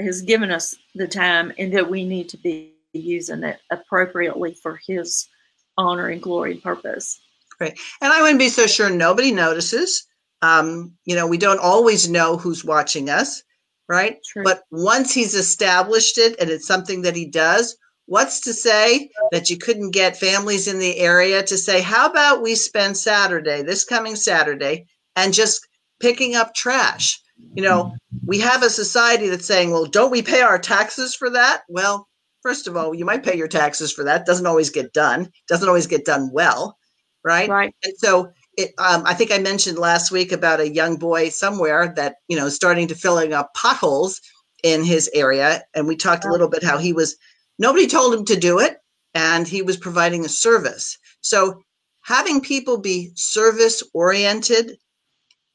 has 0.00 0.22
given 0.22 0.50
us 0.50 0.74
the 0.96 1.06
time 1.06 1.52
and 1.58 1.72
that 1.74 1.88
we 1.88 2.04
need 2.04 2.28
to 2.30 2.38
be 2.38 2.74
using 2.92 3.44
it 3.44 3.60
appropriately 3.70 4.54
for 4.62 4.80
His 4.86 5.28
honor 5.76 6.08
and 6.08 6.20
glory 6.20 6.52
and 6.52 6.62
purpose. 6.62 7.20
Right. 7.60 7.78
And 8.00 8.12
I 8.12 8.22
wouldn't 8.22 8.38
be 8.40 8.48
so 8.48 8.66
sure 8.66 8.90
nobody 8.90 9.30
notices 9.32 10.06
Um, 10.42 10.98
you 11.04 11.14
know, 11.14 11.26
we 11.26 11.38
don't 11.38 11.60
always 11.60 12.08
know 12.08 12.36
who's 12.36 12.64
watching 12.64 13.08
us, 13.08 13.42
right? 13.88 14.18
True. 14.24 14.42
But 14.42 14.64
once 14.70 15.14
he's 15.14 15.34
established 15.34 16.18
it 16.18 16.34
and 16.40 16.50
it's 16.50 16.66
something 16.66 17.02
that 17.02 17.14
he 17.14 17.26
does, 17.26 17.76
what's 18.06 18.40
to 18.40 18.52
say 18.52 19.10
that 19.30 19.50
you 19.50 19.56
couldn't 19.56 19.90
get 19.90 20.16
families 20.16 20.68
in 20.68 20.78
the 20.78 20.98
area 20.98 21.42
to 21.42 21.56
say, 21.56 21.80
how 21.80 22.08
about 22.08 22.42
we 22.42 22.54
spend 22.54 22.96
Saturday, 22.96 23.62
this 23.62 23.84
coming 23.84 24.16
Saturday, 24.16 24.86
and 25.16 25.32
just 25.32 25.66
picking 26.00 26.34
up 26.34 26.54
trash? 26.54 27.20
You 27.54 27.62
know, 27.62 27.94
we 28.26 28.38
have 28.40 28.62
a 28.62 28.70
society 28.70 29.28
that's 29.28 29.46
saying, 29.46 29.70
well, 29.70 29.86
don't 29.86 30.10
we 30.10 30.22
pay 30.22 30.42
our 30.42 30.58
taxes 30.58 31.14
for 31.14 31.30
that? 31.30 31.62
Well, 31.68 32.08
first 32.42 32.66
of 32.66 32.76
all, 32.76 32.94
you 32.94 33.04
might 33.04 33.24
pay 33.24 33.36
your 33.36 33.48
taxes 33.48 33.92
for 33.92 34.04
that. 34.04 34.26
Doesn't 34.26 34.46
always 34.46 34.70
get 34.70 34.92
done. 34.92 35.30
Doesn't 35.48 35.68
always 35.68 35.86
get 35.86 36.04
done 36.04 36.30
well, 36.32 36.76
right? 37.24 37.48
Right. 37.48 37.74
And 37.84 37.94
so 37.98 38.32
it, 38.56 38.72
um, 38.78 39.02
I 39.06 39.14
think 39.14 39.32
I 39.32 39.38
mentioned 39.38 39.78
last 39.78 40.10
week 40.10 40.32
about 40.32 40.60
a 40.60 40.68
young 40.68 40.96
boy 40.96 41.30
somewhere 41.30 41.92
that 41.96 42.16
you 42.28 42.36
know 42.36 42.48
starting 42.48 42.88
to 42.88 42.94
filling 42.94 43.32
up 43.32 43.54
potholes 43.54 44.20
in 44.62 44.84
his 44.84 45.10
area, 45.14 45.62
and 45.74 45.88
we 45.88 45.96
talked 45.96 46.24
a 46.24 46.30
little 46.30 46.48
bit 46.48 46.62
how 46.62 46.78
he 46.78 46.92
was 46.92 47.16
nobody 47.58 47.86
told 47.86 48.14
him 48.14 48.24
to 48.26 48.36
do 48.36 48.58
it, 48.58 48.78
and 49.14 49.46
he 49.46 49.62
was 49.62 49.76
providing 49.76 50.24
a 50.24 50.28
service. 50.28 50.98
So 51.20 51.62
having 52.02 52.40
people 52.40 52.78
be 52.78 53.12
service 53.14 53.82
oriented, 53.94 54.76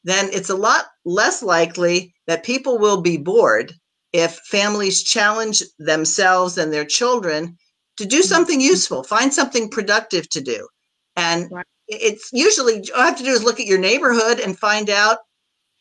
then 0.04 0.30
it's 0.32 0.50
a 0.50 0.56
lot 0.56 0.86
less 1.06 1.44
likely 1.44 2.14
that 2.28 2.44
people 2.44 2.78
will 2.78 3.02
be 3.02 3.18
bored 3.18 3.74
if 4.14 4.40
families 4.46 5.04
challenge 5.04 5.64
themselves 5.80 6.58
and 6.58 6.72
their 6.72 6.86
children 6.86 7.58
to 7.98 8.06
do 8.06 8.18
mm-hmm. 8.20 8.28
something 8.28 8.62
useful, 8.62 9.04
find 9.04 9.34
something 9.34 9.70
productive 9.70 10.30
to 10.30 10.42
do. 10.42 10.68
And 11.16 11.52
it's 11.88 12.30
usually 12.32 12.76
all 12.92 13.02
you 13.02 13.06
have 13.08 13.18
to 13.18 13.24
do 13.24 13.32
is 13.32 13.44
look 13.44 13.60
at 13.60 13.66
your 13.66 13.80
neighborhood 13.80 14.40
and 14.40 14.58
find 14.58 14.90
out, 14.90 15.20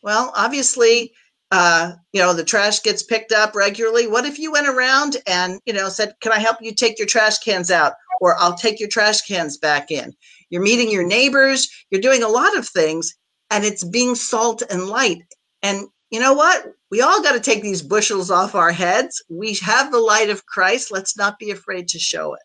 well, 0.03 0.33
obviously, 0.35 1.13
uh, 1.53 1.93
you 2.13 2.21
know, 2.21 2.33
the 2.33 2.45
trash 2.45 2.83
gets 2.83 3.03
picked 3.03 3.33
up 3.33 3.55
regularly. 3.55 4.07
What 4.07 4.25
if 4.25 4.39
you 4.39 4.53
went 4.53 4.69
around 4.69 5.19
and, 5.27 5.61
you 5.65 5.73
know, 5.73 5.89
said, 5.89 6.15
Can 6.21 6.33
I 6.33 6.39
help 6.39 6.59
you 6.61 6.75
take 6.75 6.99
your 6.99 7.07
trash 7.07 7.39
cans 7.39 7.71
out? 7.71 7.95
Or 8.21 8.37
I'll 8.39 8.57
take 8.57 8.81
your 8.81 8.89
trash 8.89 9.23
cans 9.23 9.59
back 9.59 9.91
in. 9.91 10.15
You're 10.51 10.63
meeting 10.63 10.91
your 10.91 11.07
neighbors, 11.07 11.69
you're 11.91 12.01
doing 12.01 12.23
a 12.23 12.29
lot 12.29 12.57
of 12.57 12.67
things, 12.67 13.15
and 13.51 13.65
it's 13.65 13.85
being 13.85 14.15
salt 14.15 14.63
and 14.71 14.89
light. 14.89 15.23
And 15.63 15.87
you 16.11 16.21
know 16.21 16.33
what? 16.33 16.67
We 16.91 17.01
all 17.01 17.23
got 17.23 17.33
to 17.33 17.41
take 17.41 17.63
these 17.63 17.83
bushels 17.83 18.31
off 18.31 18.55
our 18.55 18.73
heads. 18.73 19.23
We 19.29 19.55
have 19.63 19.91
the 19.91 19.99
light 19.99 20.31
of 20.31 20.47
Christ. 20.47 20.93
Let's 20.93 21.17
not 21.17 21.39
be 21.39 21.51
afraid 21.51 21.89
to 21.89 21.99
show 21.99 22.35
it. 22.35 22.41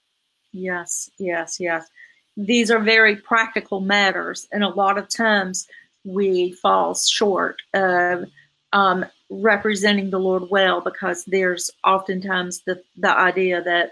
Yes, 0.52 1.10
yes, 1.20 1.58
yes. 1.60 1.88
These 2.36 2.72
are 2.72 2.80
very 2.80 3.16
practical 3.16 3.82
matters, 3.82 4.48
and 4.52 4.64
a 4.64 4.70
lot 4.70 4.98
of 4.98 5.08
times 5.10 5.68
we 6.04 6.54
fall 6.54 6.96
short 6.96 7.62
of 7.74 8.26
um, 8.74 9.06
representing 9.30 10.10
the 10.10 10.20
Lord 10.20 10.50
well 10.50 10.82
because 10.82 11.24
there's 11.26 11.72
oftentimes 11.84 12.62
the 12.66 12.82
the 12.98 13.16
idea 13.18 13.62
that 13.64 13.92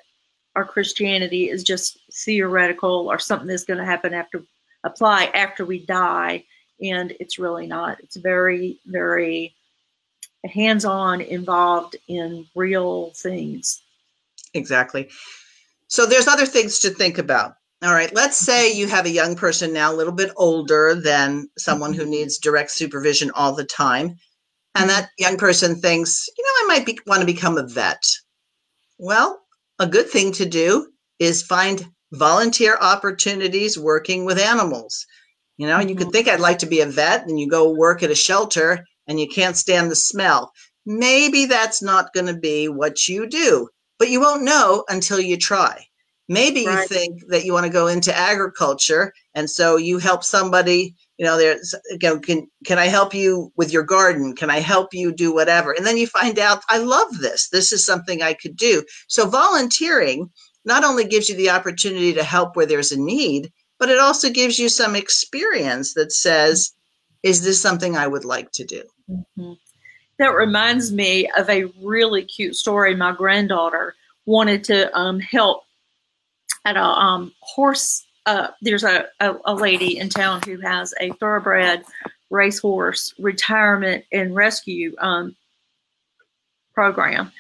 our 0.55 0.65
Christianity 0.65 1.49
is 1.49 1.63
just 1.63 1.99
theoretical 2.11 3.07
or 3.09 3.19
something 3.19 3.47
that's 3.47 3.65
going 3.65 3.79
to 3.79 3.85
happen 3.85 4.13
after 4.13 4.43
apply 4.83 5.25
after 5.33 5.65
we 5.65 5.85
die, 5.85 6.43
and 6.81 7.13
it's 7.19 7.39
really 7.39 7.67
not. 7.67 7.99
It's 8.01 8.15
very, 8.15 8.79
very 8.85 9.53
hands-on, 10.45 11.21
involved 11.21 11.97
in 12.07 12.45
real 12.55 13.11
things. 13.11 13.81
Exactly. 14.53 15.09
So 15.87 16.05
there's 16.05 16.27
other 16.27 16.45
things 16.45 16.79
to 16.79 16.89
think 16.89 17.17
about. 17.17 17.55
All 17.81 17.93
right, 17.93 18.13
let's 18.13 18.37
say 18.37 18.73
you 18.73 18.87
have 18.87 19.05
a 19.05 19.09
young 19.09 19.35
person 19.35 19.71
now, 19.71 19.93
a 19.93 19.95
little 19.95 20.13
bit 20.13 20.31
older 20.35 20.95
than 20.95 21.49
someone 21.57 21.93
who 21.93 22.05
needs 22.05 22.37
direct 22.37 22.71
supervision 22.71 23.31
all 23.35 23.53
the 23.53 23.63
time. 23.63 24.17
And 24.75 24.89
that 24.89 25.09
young 25.17 25.37
person 25.37 25.75
thinks, 25.75 26.27
you 26.37 26.43
know, 26.43 26.73
I 26.73 26.77
might 26.77 26.85
be, 26.85 26.99
want 27.07 27.21
to 27.21 27.25
become 27.25 27.57
a 27.57 27.67
vet. 27.67 28.03
Well, 28.97 29.41
a 29.79 29.87
good 29.87 30.09
thing 30.09 30.31
to 30.33 30.45
do 30.45 30.91
is 31.19 31.41
find 31.43 31.87
volunteer 32.11 32.77
opportunities 32.79 33.77
working 33.77 34.25
with 34.25 34.39
animals. 34.39 35.05
You 35.57 35.67
know, 35.67 35.79
you 35.79 35.95
could 35.95 36.07
mm-hmm. 36.07 36.11
think 36.11 36.27
I'd 36.27 36.39
like 36.39 36.59
to 36.59 36.65
be 36.65 36.81
a 36.81 36.85
vet 36.85 37.27
and 37.27 37.39
you 37.39 37.47
go 37.47 37.69
work 37.69 38.03
at 38.03 38.11
a 38.11 38.15
shelter 38.15 38.85
and 39.07 39.19
you 39.19 39.27
can't 39.27 39.57
stand 39.57 39.91
the 39.91 39.95
smell. 39.95 40.51
Maybe 40.85 41.45
that's 41.45 41.81
not 41.81 42.13
going 42.13 42.27
to 42.27 42.33
be 42.33 42.69
what 42.69 43.07
you 43.07 43.27
do, 43.27 43.69
but 43.97 44.09
you 44.09 44.21
won't 44.21 44.43
know 44.43 44.85
until 44.87 45.19
you 45.19 45.37
try. 45.37 45.85
Maybe 46.31 46.59
you 46.59 46.85
think 46.85 47.23
that 47.29 47.43
you 47.43 47.53
want 47.53 47.65
to 47.65 47.71
go 47.71 47.87
into 47.87 48.15
agriculture 48.15 49.13
and 49.33 49.49
so 49.49 49.77
you 49.77 49.97
help 49.97 50.23
somebody, 50.23 50.95
you 51.17 51.25
know, 51.25 51.37
there's 51.37 51.73
you 51.89 51.97
know, 52.03 52.19
can 52.19 52.47
can 52.65 52.77
I 52.77 52.85
help 52.85 53.15
you 53.15 53.51
with 53.57 53.73
your 53.73 53.81
garden? 53.81 54.35
Can 54.35 54.51
I 54.51 54.59
help 54.59 54.93
you 54.93 55.11
do 55.11 55.33
whatever? 55.33 55.71
And 55.71 55.87
then 55.87 55.97
you 55.97 56.05
find 56.05 56.37
out 56.37 56.61
I 56.69 56.77
love 56.77 57.17
this. 57.19 57.49
This 57.49 57.73
is 57.73 57.83
something 57.83 58.21
I 58.21 58.33
could 58.33 58.55
do. 58.55 58.85
So 59.07 59.27
volunteering 59.27 60.29
not 60.65 60.83
only 60.83 61.03
gives 61.05 61.29
you 61.29 61.35
the 61.35 61.49
opportunity 61.49 62.13
to 62.13 62.23
help 62.23 62.55
where 62.55 62.67
there's 62.67 62.91
a 62.91 63.01
need, 63.01 63.51
but 63.79 63.89
it 63.89 63.97
also 63.97 64.29
gives 64.29 64.59
you 64.59 64.69
some 64.69 64.95
experience 64.95 65.95
that 65.95 66.11
says, 66.11 66.73
is 67.23 67.41
this 67.41 67.59
something 67.59 67.97
I 67.97 68.05
would 68.05 68.23
like 68.23 68.51
to 68.51 68.65
do? 68.65 68.83
Mhm. 69.09 69.57
That 70.19 70.35
reminds 70.35 70.91
me 70.91 71.27
of 71.35 71.49
a 71.49 71.65
really 71.81 72.23
cute 72.23 72.55
story. 72.55 72.95
My 72.95 73.13
granddaughter 73.13 73.95
wanted 74.27 74.63
to 74.65 74.95
um, 74.95 75.19
help 75.19 75.63
at 76.65 76.77
a 76.77 76.83
um, 76.83 77.33
horse. 77.39 78.05
Uh, 78.25 78.47
there's 78.61 78.83
a, 78.83 79.07
a, 79.19 79.35
a 79.45 79.55
lady 79.55 79.97
in 79.97 80.09
town 80.09 80.41
who 80.45 80.59
has 80.59 80.93
a 80.99 81.11
thoroughbred 81.13 81.83
racehorse 82.29 83.13
retirement 83.17 84.05
and 84.11 84.35
rescue 84.35 84.95
um, 84.99 85.35
program. 86.73 87.31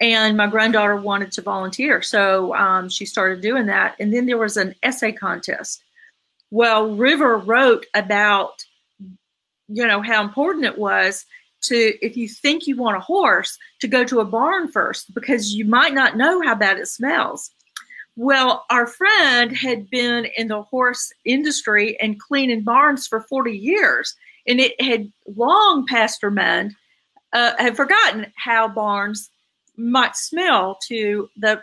And 0.00 0.36
my 0.36 0.46
granddaughter 0.46 0.96
wanted 0.96 1.32
to 1.32 1.42
volunteer. 1.42 2.02
So 2.02 2.54
um, 2.54 2.88
she 2.88 3.04
started 3.04 3.40
doing 3.40 3.66
that. 3.66 3.96
And 3.98 4.12
then 4.12 4.26
there 4.26 4.38
was 4.38 4.56
an 4.56 4.74
essay 4.82 5.12
contest. 5.12 5.82
Well, 6.50 6.94
River 6.94 7.36
wrote 7.36 7.86
about, 7.94 8.64
you 9.68 9.86
know, 9.86 10.00
how 10.00 10.22
important 10.22 10.64
it 10.64 10.78
was 10.78 11.26
to, 11.62 11.94
if 12.00 12.16
you 12.16 12.28
think 12.28 12.66
you 12.66 12.76
want 12.76 12.96
a 12.96 13.00
horse, 13.00 13.58
to 13.80 13.88
go 13.88 14.04
to 14.04 14.20
a 14.20 14.24
barn 14.24 14.70
first 14.70 15.12
because 15.14 15.52
you 15.52 15.64
might 15.64 15.94
not 15.94 16.16
know 16.16 16.40
how 16.42 16.54
bad 16.54 16.78
it 16.78 16.86
smells. 16.86 17.50
Well, 18.18 18.66
our 18.68 18.88
friend 18.88 19.56
had 19.56 19.88
been 19.90 20.26
in 20.36 20.48
the 20.48 20.62
horse 20.62 21.12
industry 21.24 21.96
and 22.00 22.18
cleaning 22.18 22.64
barns 22.64 23.06
for 23.06 23.20
40 23.20 23.56
years, 23.56 24.16
and 24.48 24.58
it 24.58 24.74
had 24.80 25.12
long 25.36 25.86
past 25.86 26.20
her 26.22 26.30
mind, 26.32 26.74
uh, 27.32 27.52
had 27.58 27.76
forgotten 27.76 28.26
how 28.34 28.66
barns 28.66 29.30
might 29.76 30.16
smell 30.16 30.80
to 30.88 31.30
the 31.36 31.62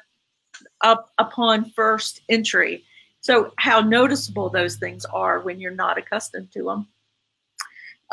up 0.79 1.11
upon 1.17 1.71
first 1.71 2.21
entry. 2.29 2.85
So, 3.19 3.51
how 3.57 3.81
noticeable 3.81 4.49
those 4.49 4.77
things 4.77 5.03
are 5.03 5.41
when 5.41 5.59
you're 5.59 5.71
not 5.71 5.97
accustomed 5.97 6.53
to 6.53 6.63
them. 6.63 6.87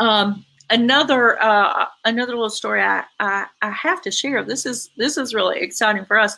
Um, 0.00 0.44
another 0.68 1.40
uh, 1.40 1.86
another 2.06 2.32
little 2.32 2.50
story 2.50 2.82
I, 2.82 3.04
I 3.20 3.46
I 3.62 3.70
have 3.70 4.02
to 4.02 4.10
share. 4.10 4.42
This 4.42 4.66
is 4.66 4.90
this 4.96 5.16
is 5.16 5.32
really 5.32 5.60
exciting 5.60 6.04
for 6.06 6.18
us. 6.18 6.36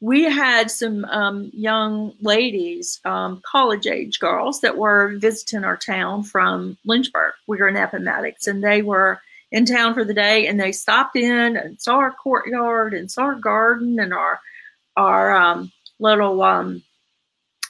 We 0.00 0.24
had 0.24 0.70
some 0.70 1.04
um, 1.06 1.50
young 1.52 2.14
ladies, 2.22 3.00
um, 3.04 3.42
college 3.44 3.86
age 3.86 4.18
girls, 4.18 4.60
that 4.62 4.78
were 4.78 5.16
visiting 5.18 5.62
our 5.62 5.76
town 5.76 6.22
from 6.22 6.78
Lynchburg. 6.86 7.34
We 7.46 7.58
were 7.58 7.68
in 7.68 7.76
Appomattox, 7.76 8.46
and 8.46 8.64
they 8.64 8.80
were 8.80 9.20
in 9.52 9.66
town 9.66 9.92
for 9.92 10.04
the 10.04 10.14
day, 10.14 10.46
and 10.46 10.58
they 10.58 10.72
stopped 10.72 11.16
in 11.16 11.56
and 11.56 11.80
saw 11.80 11.96
our 11.96 12.12
courtyard 12.12 12.94
and 12.94 13.10
saw 13.10 13.24
our 13.24 13.34
garden 13.34 14.00
and 14.00 14.14
our 14.14 14.40
our 14.96 15.36
um, 15.36 15.70
little 15.98 16.42
um, 16.42 16.82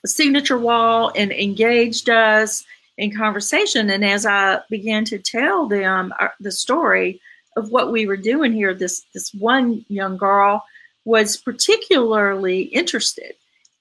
signature 0.06 0.58
wall 0.58 1.12
and 1.16 1.32
engaged 1.32 2.08
us 2.08 2.64
in 2.96 3.14
conversation. 3.14 3.90
And 3.90 4.04
as 4.04 4.25
I 4.25 4.60
began 4.70 5.04
to 5.06 5.18
tell 5.18 5.66
them 5.66 6.12
uh, 6.20 6.28
the 6.38 6.52
story 6.52 7.20
of 7.56 7.70
what 7.70 7.92
we 7.92 8.06
were 8.06 8.16
doing 8.16 8.52
here, 8.52 8.72
this 8.72 9.02
this 9.14 9.34
one 9.34 9.84
young 9.88 10.16
girl 10.16 10.64
was 11.04 11.37
particularly 11.37 12.62
interested, 12.62 13.35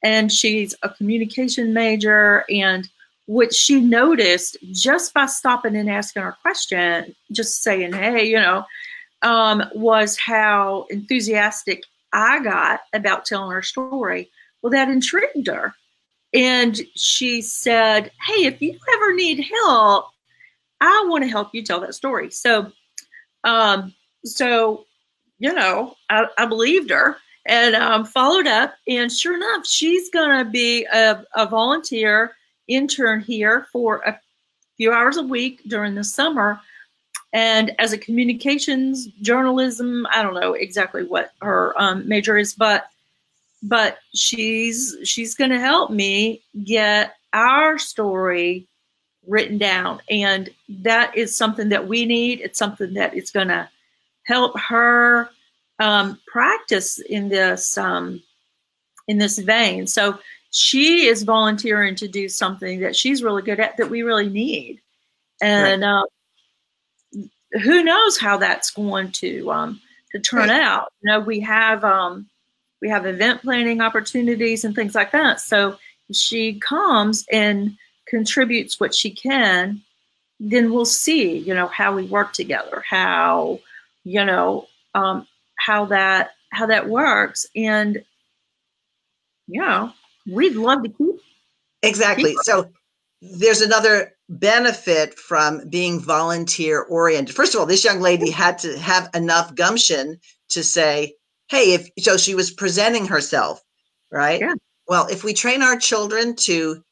and 0.04 0.32
she's 0.32 0.76
a 0.84 0.90
communication 0.90 1.74
major. 1.74 2.46
And 2.50 2.88
what 3.26 3.54
she 3.54 3.82
noticed 3.82 4.58
just 4.72 5.14
by 5.14 5.26
stopping 5.26 5.76
and 5.76 5.90
asking 5.90 6.24
her 6.24 6.36
question, 6.42 7.16
just 7.32 7.62
saying, 7.62 7.94
"Hey, 7.94 8.26
you 8.26 8.40
know," 8.40 8.66
um, 9.22 9.64
was 9.74 10.18
how 10.18 10.86
enthusiastic 10.90 11.84
I 12.14 12.40
got 12.44 12.82
about 12.94 13.26
telling 13.26 13.52
her 13.52 13.62
story. 13.62 14.30
Well, 14.62 14.72
that 14.72 14.90
intrigued 14.90 15.48
her. 15.48 15.74
And 16.34 16.80
she 16.96 17.42
said, 17.42 18.12
Hey, 18.26 18.46
if 18.46 18.62
you 18.62 18.78
ever 18.96 19.14
need 19.14 19.46
help, 19.66 20.10
I 20.82 21.06
want 21.08 21.24
to 21.24 21.30
help 21.30 21.50
you 21.54 21.64
tell 21.64 21.82
that 21.82 21.96
story. 21.96 22.32
So, 22.32 22.72
um, 23.44 23.94
so, 24.26 24.86
you 25.40 25.54
know, 25.54 25.96
I, 26.10 26.28
I 26.38 26.46
believed 26.46 26.90
her 26.92 27.18
and 27.46 27.76
um, 27.76 28.06
followed 28.06 28.48
up. 28.48 28.76
And 28.88 29.12
sure 29.12 29.36
enough, 29.36 29.66
she's 29.66 30.10
going 30.10 30.46
to 30.46 30.50
be 30.50 30.86
a, 30.86 31.26
a 31.36 31.48
volunteer 31.48 32.36
intern 32.68 33.22
here 33.22 33.68
for 33.72 33.98
a 34.06 34.20
few 34.78 34.92
hours 34.92 35.18
a 35.18 35.24
week 35.24 35.62
during 35.68 35.96
the 35.96 36.04
summer. 36.04 36.60
And 37.32 37.76
as 37.80 37.94
a 37.94 37.98
communications 37.98 39.08
journalism, 39.22 40.06
I 40.12 40.22
don't 40.22 40.40
know 40.40 40.54
exactly 40.54 41.04
what 41.04 41.32
her 41.42 41.80
um, 41.80 42.08
major 42.08 42.38
is, 42.38 42.54
but 42.54 42.88
but 43.62 43.98
she's 44.16 44.96
she's 45.04 45.36
going 45.36 45.50
to 45.50 45.60
help 45.60 45.92
me 45.92 46.42
get 46.64 47.16
our 47.34 47.78
story 47.78 48.66
written 49.28 49.58
down 49.58 50.02
and 50.10 50.50
that 50.70 51.16
is 51.16 51.36
something 51.36 51.70
that 51.70 51.88
we 51.88 52.06
need 52.06 52.40
it's 52.40 52.58
something 52.58 52.94
that 52.94 53.14
is 53.14 53.32
going 53.32 53.50
to 53.50 53.68
help 54.30 54.58
her 54.58 55.30
um, 55.80 56.18
practice 56.28 57.00
in 57.00 57.28
this 57.30 57.78
um, 57.78 58.22
in 59.08 59.18
this 59.18 59.38
vein 59.40 59.86
so 59.86 60.18
she 60.52 61.08
is 61.08 61.24
volunteering 61.24 61.96
to 61.96 62.08
do 62.08 62.30
something 62.30 62.80
that 62.80 62.96
she's 62.96 63.24
really 63.24 63.42
good 63.42 63.60
at 63.60 63.76
that 63.78 63.90
we 63.90 64.02
really 64.04 64.30
need 64.30 64.80
and 65.42 65.82
right. 65.82 66.02
uh, 66.02 66.06
who 67.64 67.84
knows 67.84 68.18
how 68.18 68.38
that's 68.38 68.72
going 68.72 69.12
to 69.12 69.52
um, 69.52 69.82
to 70.12 70.20
turn 70.20 70.50
right. 70.50 70.62
out 70.62 70.94
you 71.02 71.12
know 71.12 71.20
we 71.20 71.40
have 71.40 71.84
um, 71.84 72.30
we 72.82 72.90
have 72.90 73.06
event 73.06 73.42
planning 73.42 73.82
opportunities 73.82 74.64
and 74.64 74.74
things 74.76 74.96
like 74.96 75.12
that. 75.12 75.40
So 75.42 75.78
she 76.12 76.60
comes 76.60 77.26
and 77.32 77.78
contributes 78.08 78.80
what 78.80 78.96
she 78.96 79.12
can, 79.12 79.82
then 80.40 80.72
we'll 80.72 80.86
see, 80.86 81.38
you 81.38 81.54
know, 81.54 81.68
how 81.68 81.94
we 81.94 82.04
work 82.04 82.34
together, 82.34 82.84
how, 82.88 83.60
you 84.10 84.26
know, 84.26 84.66
um, 84.96 85.28
how 85.60 85.86
that 85.86 86.32
how 86.52 86.66
that 86.66 86.90
works. 86.90 87.46
And 87.56 88.00
you 89.48 89.62
know, 89.62 89.92
we'd 90.28 90.56
love 90.56 90.84
to 90.84 90.90
keep 90.90 91.16
exactly. 91.84 92.32
Keep 92.32 92.40
so 92.42 92.70
there's 93.22 93.62
another 93.62 94.14
benefit 94.30 95.14
from 95.14 95.68
being 95.70 96.00
volunteer 96.00 96.82
oriented. 96.82 97.36
First 97.36 97.54
of 97.54 97.60
all, 97.60 97.68
this 97.68 97.84
young 97.84 98.00
lady 98.00 98.32
had 98.32 98.58
to 98.60 98.80
have 98.80 99.10
enough 99.14 99.54
gumption 99.54 100.20
to 100.50 100.64
say, 100.64 101.14
hey, 101.50 101.74
if 101.74 101.90
so, 102.00 102.18
she 102.18 102.34
was 102.34 102.50
presenting 102.50 103.06
herself, 103.06 103.62
right? 104.12 104.40
Yeah. 104.40 104.54
Well, 104.88 105.06
if 105.08 105.24
we 105.24 105.34
train 105.34 105.62
our 105.62 105.78
children 105.78 106.36
to 106.38 106.84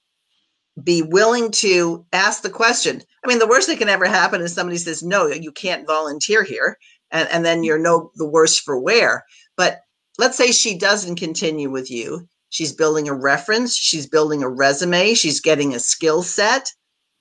be 0.83 1.01
willing 1.01 1.49
to 1.49 2.05
ask 2.13 2.43
the 2.43 2.49
question, 2.51 3.01
I 3.23 3.27
mean, 3.27 3.39
the 3.39 3.47
worst 3.47 3.67
that 3.67 3.79
can 3.79 3.89
ever 3.89 4.05
happen 4.05 4.41
is 4.41 4.53
somebody 4.53 4.77
says, 4.77 5.01
no, 5.01 5.27
you 5.27 5.51
can't 5.51 5.87
volunteer 5.87 6.43
here. 6.43 6.77
And, 7.11 7.27
and 7.29 7.45
then 7.45 7.63
you're 7.63 7.79
no 7.79 8.11
the 8.15 8.27
worse 8.27 8.57
for 8.57 8.79
wear. 8.79 9.25
But 9.55 9.81
let's 10.17 10.37
say 10.37 10.51
she 10.51 10.77
doesn't 10.77 11.15
continue 11.15 11.69
with 11.69 11.89
you. 11.89 12.27
She's 12.49 12.71
building 12.71 13.09
a 13.09 13.13
reference, 13.13 13.75
she's 13.75 14.07
building 14.07 14.41
a 14.41 14.49
resume, 14.49 15.13
she's 15.13 15.41
getting 15.41 15.73
a 15.75 15.79
skill 15.79 16.23
set. 16.23 16.71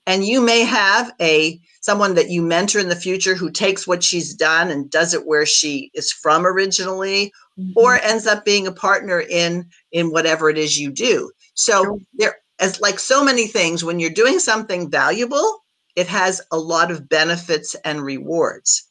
And 0.05 0.25
you 0.25 0.39
may 0.39 0.61
have 0.63 1.11
a 1.19 1.59
someone 1.81 2.15
that 2.15 2.29
you 2.29 2.41
mentor 2.41 2.79
in 2.79 2.87
the 2.87 2.95
future 2.95 3.35
who 3.35 3.51
takes 3.51 3.85
what 3.85 4.03
she's 4.03 4.33
done 4.33 4.69
and 4.69 4.89
does 4.89 5.13
it 5.13 5.27
where 5.27 5.45
she 5.45 5.91
is 5.93 6.11
from 6.11 6.45
originally 6.45 7.31
mm-hmm. 7.59 7.71
or 7.75 7.99
ends 7.99 8.25
up 8.25 8.45
being 8.45 8.67
a 8.67 8.71
partner 8.71 9.21
in 9.21 9.65
in 9.91 10.11
whatever 10.11 10.49
it 10.49 10.57
is 10.57 10.79
you 10.79 10.91
do 10.91 11.29
so 11.53 11.83
sure. 11.83 11.97
there 12.13 12.35
as 12.59 12.79
like 12.81 12.99
so 12.99 13.23
many 13.23 13.47
things 13.47 13.83
when 13.83 13.99
you're 13.99 14.09
doing 14.09 14.39
something 14.39 14.89
valuable 14.89 15.61
it 15.97 16.07
has 16.07 16.39
a 16.51 16.59
lot 16.59 16.91
of 16.91 17.09
benefits 17.09 17.75
and 17.83 18.03
rewards. 18.03 18.86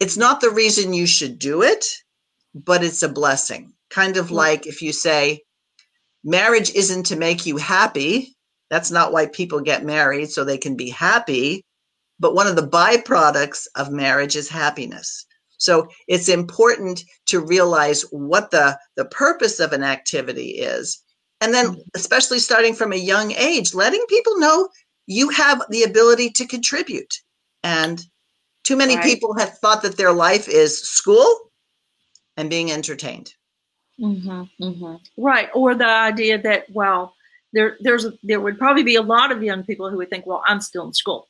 It's 0.00 0.16
not 0.16 0.40
the 0.40 0.50
reason 0.50 0.92
you 0.92 1.06
should 1.06 1.38
do 1.38 1.62
it 1.62 1.84
but 2.54 2.82
it's 2.82 3.02
a 3.02 3.08
blessing 3.08 3.72
kind 3.90 4.16
of 4.16 4.30
like 4.30 4.66
if 4.66 4.82
you 4.82 4.92
say 4.92 5.40
marriage 6.24 6.70
isn't 6.74 7.04
to 7.04 7.16
make 7.16 7.46
you 7.46 7.56
happy 7.56 8.34
that's 8.70 8.90
not 8.90 9.12
why 9.12 9.26
people 9.26 9.60
get 9.60 9.84
married 9.84 10.30
so 10.30 10.44
they 10.44 10.58
can 10.58 10.76
be 10.76 10.88
happy 10.88 11.64
but 12.18 12.34
one 12.34 12.46
of 12.46 12.56
the 12.56 12.66
byproducts 12.66 13.66
of 13.74 13.90
marriage 13.90 14.36
is 14.36 14.48
happiness. 14.48 15.26
So 15.58 15.88
it's 16.06 16.28
important 16.28 17.02
to 17.26 17.40
realize 17.40 18.02
what 18.10 18.50
the, 18.50 18.78
the 18.96 19.06
purpose 19.06 19.60
of 19.60 19.72
an 19.72 19.82
activity 19.82 20.50
is. 20.50 21.02
And 21.40 21.52
then, 21.52 21.66
mm-hmm. 21.66 21.80
especially 21.94 22.38
starting 22.38 22.74
from 22.74 22.92
a 22.92 22.96
young 22.96 23.32
age, 23.32 23.74
letting 23.74 24.04
people 24.08 24.38
know 24.38 24.68
you 25.06 25.28
have 25.30 25.62
the 25.70 25.82
ability 25.82 26.30
to 26.30 26.46
contribute. 26.46 27.14
And 27.62 28.04
too 28.66 28.76
many 28.76 28.96
right. 28.96 29.04
people 29.04 29.38
have 29.38 29.56
thought 29.58 29.82
that 29.82 29.96
their 29.96 30.12
life 30.12 30.48
is 30.48 30.82
school 30.82 31.50
and 32.36 32.50
being 32.50 32.72
entertained. 32.72 33.32
Mm-hmm, 34.00 34.42
mm-hmm. 34.62 34.96
Right. 35.16 35.48
Or 35.54 35.74
the 35.74 35.88
idea 35.88 36.42
that, 36.42 36.68
well, 36.70 37.14
there, 37.52 37.76
there's, 37.80 38.06
there 38.22 38.40
would 38.40 38.58
probably 38.58 38.82
be 38.82 38.96
a 38.96 39.02
lot 39.02 39.30
of 39.30 39.42
young 39.42 39.62
people 39.62 39.88
who 39.88 39.98
would 39.98 40.10
think, 40.10 40.26
well, 40.26 40.42
I'm 40.46 40.60
still 40.60 40.86
in 40.86 40.92
school. 40.92 41.28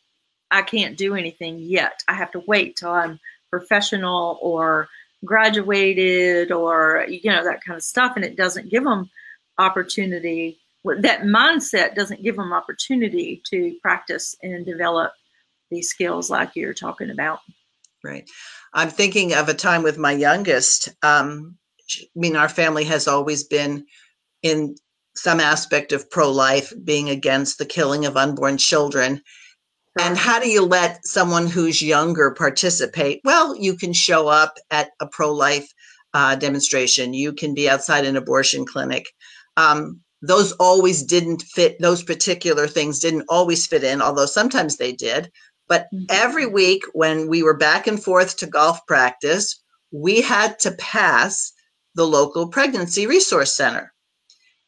I 0.50 0.62
can't 0.62 0.96
do 0.96 1.14
anything 1.14 1.58
yet. 1.58 2.02
I 2.08 2.14
have 2.14 2.30
to 2.32 2.42
wait 2.46 2.76
till 2.76 2.90
I'm 2.90 3.20
professional 3.50 4.38
or 4.40 4.88
graduated 5.24 6.52
or 6.52 7.06
you 7.08 7.30
know 7.30 7.42
that 7.42 7.64
kind 7.64 7.76
of 7.76 7.82
stuff 7.82 8.12
and 8.16 8.24
it 8.24 8.36
doesn't 8.36 8.68
give 8.68 8.84
them 8.84 9.10
opportunity 9.58 10.58
that 10.84 11.22
mindset 11.22 11.94
doesn't 11.94 12.22
give 12.22 12.36
them 12.36 12.52
opportunity 12.52 13.42
to 13.50 13.76
practice 13.82 14.36
and 14.42 14.64
develop 14.64 15.12
these 15.70 15.88
skills 15.88 16.30
like 16.30 16.50
you're 16.54 16.74
talking 16.74 17.10
about 17.10 17.40
right 18.04 18.28
i'm 18.74 18.90
thinking 18.90 19.34
of 19.34 19.48
a 19.48 19.54
time 19.54 19.82
with 19.82 19.98
my 19.98 20.12
youngest 20.12 20.88
um, 21.02 21.56
i 21.90 22.04
mean 22.14 22.36
our 22.36 22.48
family 22.48 22.84
has 22.84 23.08
always 23.08 23.44
been 23.44 23.84
in 24.42 24.74
some 25.14 25.40
aspect 25.40 25.92
of 25.92 26.10
pro-life 26.10 26.72
being 26.84 27.08
against 27.08 27.58
the 27.58 27.64
killing 27.64 28.04
of 28.04 28.16
unborn 28.16 28.56
children 28.56 29.20
and 29.98 30.16
how 30.16 30.38
do 30.38 30.48
you 30.48 30.62
let 30.62 31.06
someone 31.06 31.46
who's 31.46 31.80
younger 31.80 32.30
participate? 32.30 33.22
Well, 33.24 33.56
you 33.56 33.76
can 33.76 33.94
show 33.94 34.28
up 34.28 34.58
at 34.70 34.90
a 35.00 35.06
pro 35.06 35.32
life 35.32 35.72
uh, 36.14 36.34
demonstration, 36.34 37.12
you 37.12 37.32
can 37.32 37.52
be 37.52 37.68
outside 37.68 38.06
an 38.06 38.16
abortion 38.16 38.64
clinic. 38.64 39.06
Um, 39.58 40.00
those 40.22 40.52
always 40.52 41.02
didn't 41.02 41.42
fit, 41.42 41.78
those 41.78 42.02
particular 42.02 42.66
things 42.66 43.00
didn't 43.00 43.26
always 43.28 43.66
fit 43.66 43.84
in, 43.84 44.00
although 44.00 44.24
sometimes 44.24 44.76
they 44.76 44.92
did. 44.92 45.30
But 45.68 45.86
mm-hmm. 45.92 46.04
every 46.10 46.46
week 46.46 46.82
when 46.92 47.28
we 47.28 47.42
were 47.42 47.56
back 47.56 47.86
and 47.86 48.02
forth 48.02 48.36
to 48.38 48.46
golf 48.46 48.84
practice, 48.86 49.60
we 49.90 50.20
had 50.20 50.58
to 50.60 50.72
pass 50.72 51.52
the 51.94 52.06
local 52.06 52.48
pregnancy 52.48 53.06
resource 53.06 53.52
center. 53.52 53.92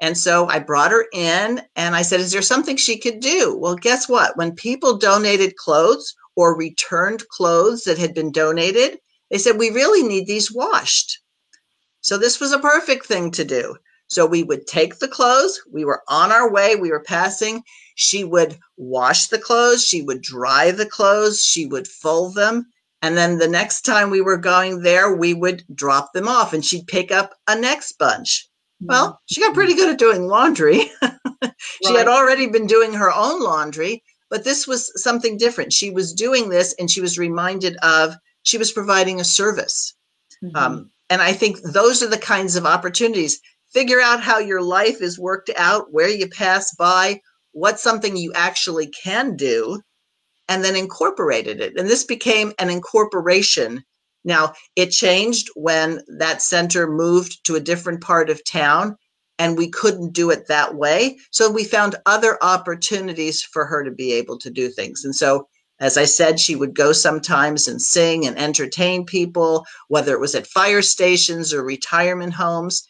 And 0.00 0.16
so 0.16 0.48
I 0.48 0.60
brought 0.60 0.92
her 0.92 1.06
in 1.12 1.60
and 1.74 1.96
I 1.96 2.02
said, 2.02 2.20
Is 2.20 2.32
there 2.32 2.42
something 2.42 2.76
she 2.76 2.98
could 2.98 3.20
do? 3.20 3.56
Well, 3.56 3.74
guess 3.74 4.08
what? 4.08 4.36
When 4.36 4.52
people 4.54 4.96
donated 4.96 5.56
clothes 5.56 6.14
or 6.36 6.56
returned 6.56 7.28
clothes 7.28 7.82
that 7.84 7.98
had 7.98 8.14
been 8.14 8.30
donated, 8.30 8.98
they 9.30 9.38
said, 9.38 9.58
We 9.58 9.70
really 9.70 10.06
need 10.06 10.26
these 10.26 10.52
washed. 10.52 11.20
So 12.00 12.16
this 12.16 12.40
was 12.40 12.52
a 12.52 12.60
perfect 12.60 13.06
thing 13.06 13.30
to 13.32 13.44
do. 13.44 13.76
So 14.06 14.24
we 14.24 14.42
would 14.42 14.66
take 14.66 14.98
the 14.98 15.08
clothes, 15.08 15.60
we 15.70 15.84
were 15.84 16.02
on 16.08 16.32
our 16.32 16.50
way, 16.50 16.76
we 16.76 16.90
were 16.90 17.02
passing. 17.02 17.62
She 18.00 18.22
would 18.22 18.60
wash 18.76 19.26
the 19.26 19.40
clothes, 19.40 19.84
she 19.84 20.02
would 20.02 20.22
dry 20.22 20.70
the 20.70 20.86
clothes, 20.86 21.42
she 21.42 21.66
would 21.66 21.88
fold 21.88 22.36
them. 22.36 22.68
And 23.02 23.16
then 23.16 23.38
the 23.38 23.48
next 23.48 23.80
time 23.80 24.08
we 24.08 24.20
were 24.20 24.36
going 24.36 24.82
there, 24.82 25.16
we 25.16 25.34
would 25.34 25.64
drop 25.74 26.12
them 26.12 26.28
off 26.28 26.52
and 26.52 26.64
she'd 26.64 26.86
pick 26.86 27.10
up 27.10 27.34
a 27.48 27.58
next 27.58 27.98
bunch. 27.98 28.48
Well, 28.80 29.08
mm-hmm. 29.08 29.14
she 29.26 29.40
got 29.40 29.52
pretty 29.52 29.74
good 29.74 29.88
at 29.88 29.98
doing 29.98 30.28
laundry. 30.28 30.92
she 31.84 31.92
had 31.92 32.06
already 32.06 32.46
been 32.46 32.68
doing 32.68 32.92
her 32.92 33.12
own 33.12 33.42
laundry, 33.42 34.04
but 34.30 34.44
this 34.44 34.68
was 34.68 34.92
something 35.02 35.36
different. 35.36 35.72
She 35.72 35.90
was 35.90 36.12
doing 36.12 36.50
this 36.50 36.76
and 36.78 36.88
she 36.88 37.00
was 37.00 37.18
reminded 37.18 37.76
of 37.82 38.14
she 38.44 38.58
was 38.58 38.70
providing 38.70 39.18
a 39.18 39.24
service. 39.24 39.92
Mm-hmm. 40.44 40.56
Um, 40.56 40.90
and 41.10 41.20
I 41.20 41.32
think 41.32 41.60
those 41.62 42.00
are 42.00 42.08
the 42.08 42.16
kinds 42.16 42.54
of 42.54 42.64
opportunities. 42.64 43.40
Figure 43.72 44.00
out 44.00 44.22
how 44.22 44.38
your 44.38 44.62
life 44.62 45.02
is 45.02 45.18
worked 45.18 45.50
out, 45.56 45.92
where 45.92 46.08
you 46.08 46.28
pass 46.28 46.72
by, 46.76 47.20
what's 47.52 47.82
something 47.82 48.16
you 48.16 48.32
actually 48.34 48.88
can 48.88 49.36
do, 49.36 49.80
and 50.48 50.64
then 50.64 50.76
incorporated 50.76 51.60
it. 51.60 51.78
And 51.78 51.88
this 51.88 52.04
became 52.04 52.52
an 52.58 52.70
incorporation 52.70 53.84
now, 54.24 54.52
it 54.76 54.90
changed 54.90 55.48
when 55.54 56.02
that 56.18 56.42
center 56.42 56.86
moved 56.86 57.44
to 57.44 57.54
a 57.54 57.60
different 57.60 58.02
part 58.02 58.30
of 58.30 58.44
town 58.44 58.96
and 59.38 59.56
we 59.56 59.70
couldn't 59.70 60.12
do 60.12 60.30
it 60.30 60.48
that 60.48 60.74
way. 60.74 61.18
So 61.30 61.50
we 61.50 61.64
found 61.64 61.96
other 62.06 62.36
opportunities 62.42 63.42
for 63.42 63.64
her 63.64 63.84
to 63.84 63.90
be 63.90 64.12
able 64.12 64.38
to 64.38 64.50
do 64.50 64.68
things. 64.68 65.04
And 65.04 65.14
so, 65.14 65.48
as 65.80 65.96
I 65.96 66.04
said, 66.04 66.40
she 66.40 66.56
would 66.56 66.74
go 66.74 66.92
sometimes 66.92 67.68
and 67.68 67.80
sing 67.80 68.26
and 68.26 68.36
entertain 68.36 69.06
people, 69.06 69.64
whether 69.86 70.12
it 70.12 70.20
was 70.20 70.34
at 70.34 70.48
fire 70.48 70.82
stations 70.82 71.54
or 71.54 71.62
retirement 71.62 72.34
homes. 72.34 72.86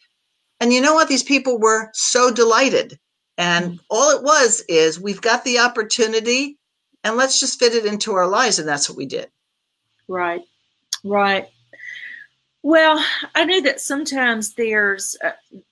And 0.59 0.73
you 0.73 0.81
know 0.81 0.95
what? 0.95 1.07
These 1.07 1.23
people 1.23 1.59
were 1.59 1.91
so 1.93 2.31
delighted. 2.33 2.97
And 3.39 3.79
all 3.89 4.11
it 4.11 4.21
was 4.21 4.61
is 4.67 4.99
we've 4.99 5.21
got 5.21 5.45
the 5.45 5.59
opportunity 5.59 6.57
and 7.05 7.15
let's 7.15 7.39
just 7.39 7.57
fit 7.57 7.73
it 7.73 7.85
into 7.85 8.11
our 8.11 8.27
lives. 8.27 8.59
And 8.59 8.67
that's 8.67 8.89
what 8.89 8.97
we 8.97 9.05
did. 9.05 9.29
Right. 10.09 10.41
Right. 11.05 11.47
Well, 12.63 13.03
I 13.35 13.45
know 13.45 13.61
that 13.61 13.79
sometimes 13.79 14.55
there's 14.55 15.15
uh, 15.23 15.31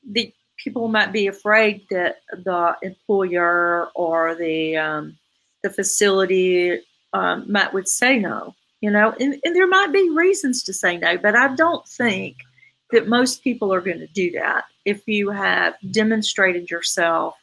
the 0.09 0.33
people 0.55 0.87
might 0.87 1.11
be 1.11 1.27
afraid 1.27 1.85
that 1.89 2.21
the 2.31 2.77
employer 2.81 3.89
or 3.93 4.35
the 4.35 4.77
um, 4.77 5.17
the 5.61 5.69
facility 5.69 6.79
um, 7.11 7.51
might 7.51 7.73
would 7.73 7.89
say 7.89 8.17
no, 8.17 8.55
you 8.79 8.89
know, 8.89 9.13
and, 9.19 9.37
and 9.43 9.53
there 9.53 9.67
might 9.67 9.91
be 9.91 10.09
reasons 10.09 10.63
to 10.63 10.73
say 10.73 10.95
no, 10.95 11.17
but 11.17 11.35
I 11.35 11.53
don't 11.55 11.85
think 11.85 12.37
that 12.91 13.09
most 13.09 13.43
people 13.43 13.73
are 13.73 13.81
going 13.81 13.99
to 13.99 14.07
do 14.07 14.31
that 14.31 14.63
if 14.85 15.05
you 15.05 15.29
have 15.29 15.75
demonstrated 15.91 16.71
yourself 16.71 17.35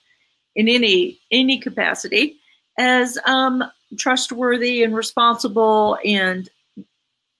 in 0.56 0.68
any 0.68 1.20
any 1.30 1.58
capacity 1.58 2.38
as 2.78 3.18
um, 3.26 3.64
trustworthy 3.98 4.82
and 4.82 4.94
responsible 4.94 5.98
and 6.04 6.48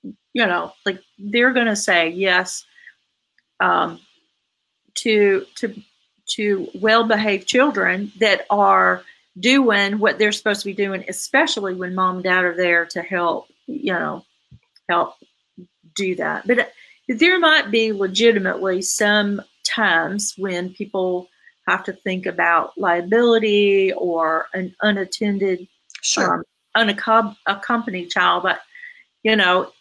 you 0.05 0.47
know 0.47 0.73
like 0.87 1.01
they're 1.19 1.53
going 1.53 1.67
to 1.67 1.77
say 1.77 2.09
yes 2.09 2.65
um, 3.61 4.01
to 4.95 5.45
to 5.57 5.75
to 6.27 6.69
well 6.81 7.07
behaved 7.07 7.47
children 7.47 8.13
that 8.21 8.47
are 8.51 9.03
doing 9.39 9.99
what 9.99 10.19
they're 10.19 10.33
supposed 10.33 10.61
to 10.61 10.67
be 10.67 10.75
doing 10.75 11.05
especially 11.09 11.75
when 11.75 11.95
mom 11.95 12.17
and 12.17 12.25
dad 12.25 12.45
are 12.45 12.57
there 12.57 12.87
to 12.87 13.03
help 13.03 13.49
you 13.67 13.93
know 13.93 14.25
help 14.89 15.15
do 15.95 16.15
that. 16.17 16.47
But 16.47 16.73
there 17.09 17.39
might 17.39 17.71
be 17.71 17.93
legitimately 17.93 18.83
some 18.83 19.43
times 19.65 20.35
when 20.37 20.73
people 20.73 21.29
have 21.67 21.85
to 21.85 21.93
think 21.93 22.27
about 22.27 22.77
liability 22.77 23.93
or 23.93 24.47
an 24.55 24.75
unattended, 24.83 25.67
sure. 26.03 26.37
um, 26.37 26.45
unaccompanied 26.75 28.11
child. 28.11 28.43
But, 28.43 28.61
you 29.23 29.37
know, 29.37 29.73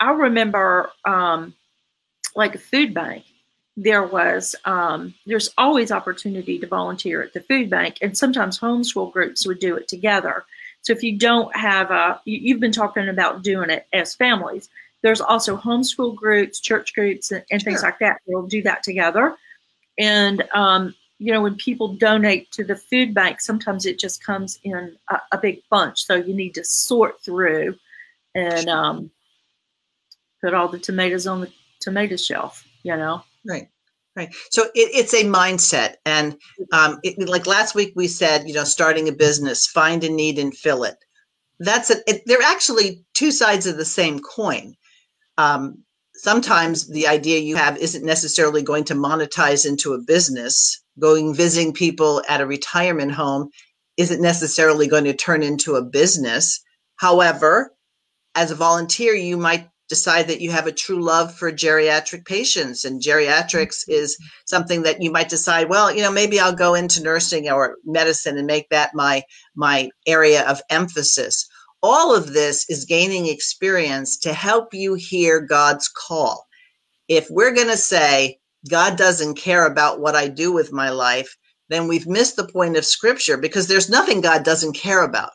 I 0.00 0.10
remember 0.12 0.90
um, 1.04 1.54
like 2.34 2.54
a 2.54 2.58
food 2.58 2.94
bank, 2.94 3.24
there 3.76 4.04
was, 4.04 4.54
um, 4.64 5.12
there's 5.26 5.50
always 5.58 5.92
opportunity 5.92 6.58
to 6.58 6.66
volunteer 6.66 7.22
at 7.22 7.34
the 7.34 7.40
food 7.40 7.68
bank, 7.68 7.98
and 8.00 8.16
sometimes 8.16 8.58
homeschool 8.58 9.12
groups 9.12 9.46
would 9.46 9.58
do 9.58 9.76
it 9.76 9.88
together. 9.88 10.44
So 10.80 10.92
if 10.92 11.02
you 11.02 11.18
don't 11.18 11.54
have 11.54 11.90
a, 11.90 12.20
you've 12.24 12.60
been 12.60 12.72
talking 12.72 13.08
about 13.08 13.42
doing 13.42 13.70
it 13.70 13.86
as 13.92 14.14
families. 14.14 14.70
There's 15.02 15.20
also 15.20 15.56
homeschool 15.56 16.16
groups, 16.16 16.58
church 16.58 16.94
groups, 16.94 17.32
and, 17.32 17.44
and 17.50 17.60
sure. 17.60 17.70
things 17.70 17.82
like 17.82 17.98
that. 17.98 18.20
We'll 18.24 18.46
do 18.46 18.62
that 18.62 18.82
together. 18.82 19.36
And 19.98 20.42
um, 20.54 20.94
you 21.18 21.32
know, 21.32 21.42
when 21.42 21.56
people 21.56 21.94
donate 21.94 22.50
to 22.52 22.64
the 22.64 22.76
food 22.76 23.14
bank, 23.14 23.40
sometimes 23.40 23.86
it 23.86 23.98
just 23.98 24.22
comes 24.22 24.58
in 24.64 24.96
a, 25.10 25.20
a 25.32 25.38
big 25.38 25.62
bunch. 25.70 26.04
So 26.04 26.14
you 26.14 26.34
need 26.34 26.54
to 26.54 26.64
sort 26.64 27.22
through 27.22 27.76
and 28.34 28.68
um, 28.68 29.10
put 30.42 30.52
all 30.52 30.68
the 30.68 30.78
tomatoes 30.78 31.26
on 31.26 31.40
the 31.40 31.52
tomato 31.80 32.16
shelf, 32.16 32.66
you 32.82 32.96
know? 32.96 33.22
Right. 33.46 33.68
Right. 34.14 34.34
So 34.50 34.64
it, 34.74 34.90
it's 34.94 35.14
a 35.14 35.24
mindset. 35.24 35.96
And 36.06 36.38
um, 36.72 37.00
it, 37.02 37.28
like 37.28 37.46
last 37.46 37.74
week 37.74 37.92
we 37.96 38.08
said, 38.08 38.48
you 38.48 38.54
know, 38.54 38.64
starting 38.64 39.08
a 39.08 39.12
business, 39.12 39.66
find 39.66 40.04
a 40.04 40.08
need 40.08 40.38
and 40.38 40.56
fill 40.56 40.84
it. 40.84 40.96
That's 41.60 41.90
it. 41.90 42.02
it 42.06 42.22
they're 42.26 42.42
actually 42.42 43.04
two 43.14 43.30
sides 43.30 43.66
of 43.66 43.76
the 43.76 43.84
same 43.84 44.20
coin. 44.20 44.74
Um, 45.36 45.82
sometimes 46.14 46.88
the 46.88 47.06
idea 47.06 47.40
you 47.40 47.56
have 47.56 47.76
isn't 47.76 48.04
necessarily 48.04 48.62
going 48.62 48.84
to 48.84 48.94
monetize 48.94 49.66
into 49.66 49.92
a 49.92 50.00
business 50.00 50.82
going 51.00 51.34
visiting 51.34 51.72
people 51.72 52.22
at 52.28 52.40
a 52.40 52.46
retirement 52.46 53.12
home 53.12 53.50
isn't 53.96 54.20
necessarily 54.20 54.88
going 54.88 55.04
to 55.04 55.14
turn 55.14 55.42
into 55.42 55.76
a 55.76 55.82
business. 55.84 56.60
However, 56.96 57.72
as 58.34 58.50
a 58.50 58.54
volunteer, 58.54 59.14
you 59.14 59.36
might 59.36 59.68
decide 59.88 60.28
that 60.28 60.40
you 60.40 60.50
have 60.50 60.66
a 60.66 60.72
true 60.72 61.02
love 61.02 61.34
for 61.34 61.52
geriatric 61.52 62.26
patients 62.26 62.84
and 62.84 63.00
geriatrics 63.00 63.84
mm-hmm. 63.84 63.92
is 63.92 64.16
something 64.44 64.82
that 64.82 65.00
you 65.00 65.12
might 65.12 65.28
decide 65.28 65.68
well 65.68 65.94
you 65.94 66.02
know 66.02 66.10
maybe 66.10 66.40
i'll 66.40 66.52
go 66.52 66.74
into 66.74 67.00
nursing 67.00 67.48
or 67.48 67.76
medicine 67.84 68.36
and 68.36 68.48
make 68.48 68.68
that 68.68 68.90
my 68.94 69.22
my 69.54 69.88
area 70.06 70.48
of 70.48 70.60
emphasis. 70.70 71.48
All 71.82 72.14
of 72.14 72.32
this 72.32 72.68
is 72.68 72.84
gaining 72.84 73.26
experience 73.26 74.18
to 74.18 74.32
help 74.32 74.72
you 74.72 74.94
hear 74.94 75.40
god's 75.40 75.88
call. 75.88 76.46
If 77.08 77.28
we're 77.30 77.54
going 77.54 77.68
to 77.68 77.76
say 77.76 78.38
God 78.68 78.96
doesn't 78.96 79.34
care 79.34 79.66
about 79.66 80.00
what 80.00 80.14
I 80.14 80.28
do 80.28 80.52
with 80.52 80.72
my 80.72 80.90
life, 80.90 81.36
then 81.68 81.88
we've 81.88 82.06
missed 82.06 82.36
the 82.36 82.48
point 82.48 82.76
of 82.76 82.84
scripture 82.84 83.36
because 83.36 83.66
there's 83.66 83.90
nothing 83.90 84.20
God 84.20 84.44
doesn't 84.44 84.74
care 84.74 85.02
about. 85.02 85.32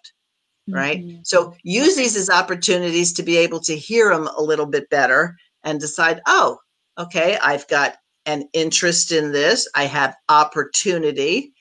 Right. 0.70 1.00
Mm-hmm. 1.00 1.22
So 1.24 1.54
use 1.64 1.96
these 1.96 2.16
as 2.16 2.30
opportunities 2.30 3.12
to 3.14 3.24
be 3.24 3.36
able 3.38 3.60
to 3.62 3.76
hear 3.76 4.12
Him 4.12 4.28
a 4.28 4.42
little 4.42 4.68
bit 4.68 4.90
better 4.90 5.36
and 5.64 5.80
decide, 5.80 6.22
oh, 6.28 6.60
okay, 6.98 7.38
I've 7.42 7.68
got 7.68 7.98
an 8.26 8.48
interest 8.54 9.12
in 9.12 9.32
this, 9.32 9.68
I 9.76 9.86
have 9.86 10.16
opportunity, 10.30 11.52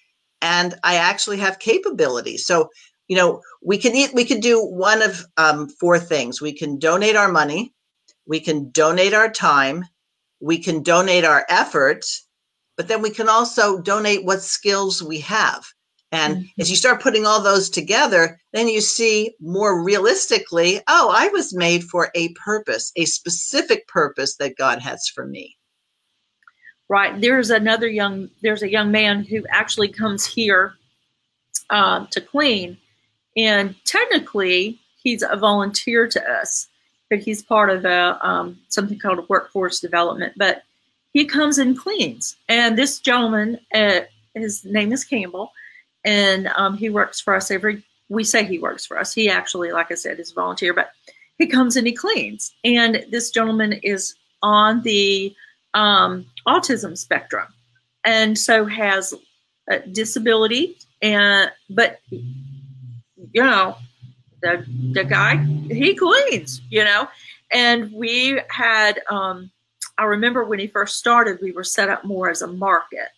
and 0.42 0.74
I 0.84 0.96
actually 0.96 1.38
have 1.38 1.58
capability. 1.58 2.36
So, 2.36 2.68
you 3.08 3.16
know, 3.16 3.40
we 3.62 3.78
can 3.78 3.96
eat, 3.96 4.14
we 4.14 4.24
can 4.24 4.40
do 4.40 4.64
one 4.64 5.02
of 5.02 5.24
um, 5.36 5.68
four 5.68 5.98
things. 5.98 6.40
We 6.40 6.52
can 6.52 6.78
donate 6.78 7.16
our 7.16 7.32
money, 7.32 7.72
we 8.26 8.40
can 8.40 8.70
donate 8.70 9.14
our 9.14 9.30
time, 9.30 9.84
we 10.40 10.58
can 10.58 10.82
donate 10.82 11.24
our 11.24 11.44
efforts, 11.48 12.26
but 12.76 12.88
then 12.88 13.02
we 13.02 13.10
can 13.10 13.28
also 13.28 13.80
donate 13.80 14.24
what 14.24 14.42
skills 14.42 15.02
we 15.02 15.20
have. 15.20 15.64
And 16.12 16.36
mm-hmm. 16.36 16.60
as 16.60 16.70
you 16.70 16.76
start 16.76 17.02
putting 17.02 17.24
all 17.24 17.40
those 17.40 17.70
together, 17.70 18.40
then 18.52 18.68
you 18.68 18.80
see 18.80 19.32
more 19.40 19.82
realistically, 19.82 20.80
oh, 20.88 21.12
I 21.14 21.28
was 21.28 21.54
made 21.54 21.84
for 21.84 22.10
a 22.14 22.32
purpose, 22.32 22.90
a 22.96 23.04
specific 23.04 23.86
purpose 23.86 24.36
that 24.36 24.56
God 24.56 24.80
has 24.80 25.08
for 25.08 25.26
me. 25.26 25.56
Right. 26.88 27.20
There's 27.20 27.50
another 27.50 27.86
young 27.86 28.30
there's 28.42 28.64
a 28.64 28.70
young 28.70 28.90
man 28.90 29.22
who 29.22 29.44
actually 29.48 29.88
comes 29.88 30.26
here 30.26 30.74
uh, 31.70 32.06
to 32.06 32.20
clean, 32.20 32.78
and 33.36 33.76
technically 33.84 34.80
he's 35.00 35.22
a 35.22 35.36
volunteer 35.36 36.08
to 36.08 36.30
us 36.30 36.66
but 37.10 37.18
he's 37.18 37.42
part 37.42 37.68
of 37.68 37.84
a, 37.84 38.18
um, 38.26 38.58
something 38.68 38.98
called 38.98 39.28
workforce 39.28 39.80
development. 39.80 40.32
But 40.36 40.62
he 41.12 41.26
comes 41.26 41.58
and 41.58 41.76
cleans. 41.76 42.36
And 42.48 42.78
this 42.78 43.00
gentleman, 43.00 43.58
uh, 43.74 44.00
his 44.34 44.64
name 44.64 44.92
is 44.92 45.04
Campbell, 45.04 45.52
and 46.04 46.46
um, 46.56 46.76
he 46.76 46.88
works 46.88 47.20
for 47.20 47.34
us 47.34 47.50
every. 47.50 47.84
We 48.08 48.24
say 48.24 48.44
he 48.44 48.58
works 48.58 48.86
for 48.86 48.98
us. 48.98 49.12
He 49.12 49.28
actually, 49.28 49.72
like 49.72 49.90
I 49.90 49.96
said, 49.96 50.18
is 50.18 50.30
a 50.30 50.34
volunteer, 50.34 50.72
but 50.72 50.92
he 51.38 51.46
comes 51.46 51.76
and 51.76 51.86
he 51.86 51.92
cleans. 51.92 52.54
And 52.64 53.04
this 53.10 53.30
gentleman 53.30 53.74
is 53.82 54.14
on 54.42 54.82
the 54.82 55.34
um, 55.74 56.26
autism 56.46 56.96
spectrum, 56.96 57.48
and 58.04 58.38
so 58.38 58.64
has 58.66 59.14
a 59.68 59.80
disability. 59.80 60.78
And 61.02 61.50
but 61.70 61.98
you 62.10 63.42
know, 63.42 63.76
the 64.42 64.64
the 64.92 65.04
guy 65.04 65.36
he 65.68 65.94
cleans, 65.94 66.62
you 66.70 66.84
know. 66.84 67.08
And 67.52 67.92
we 67.92 68.40
had 68.48 69.00
um, 69.10 69.50
I 70.00 70.04
remember 70.04 70.44
when 70.44 70.58
he 70.58 70.66
first 70.66 70.96
started, 70.96 71.40
we 71.42 71.52
were 71.52 71.62
set 71.62 71.90
up 71.90 72.04
more 72.04 72.30
as 72.30 72.40
a 72.40 72.46
market. 72.46 73.08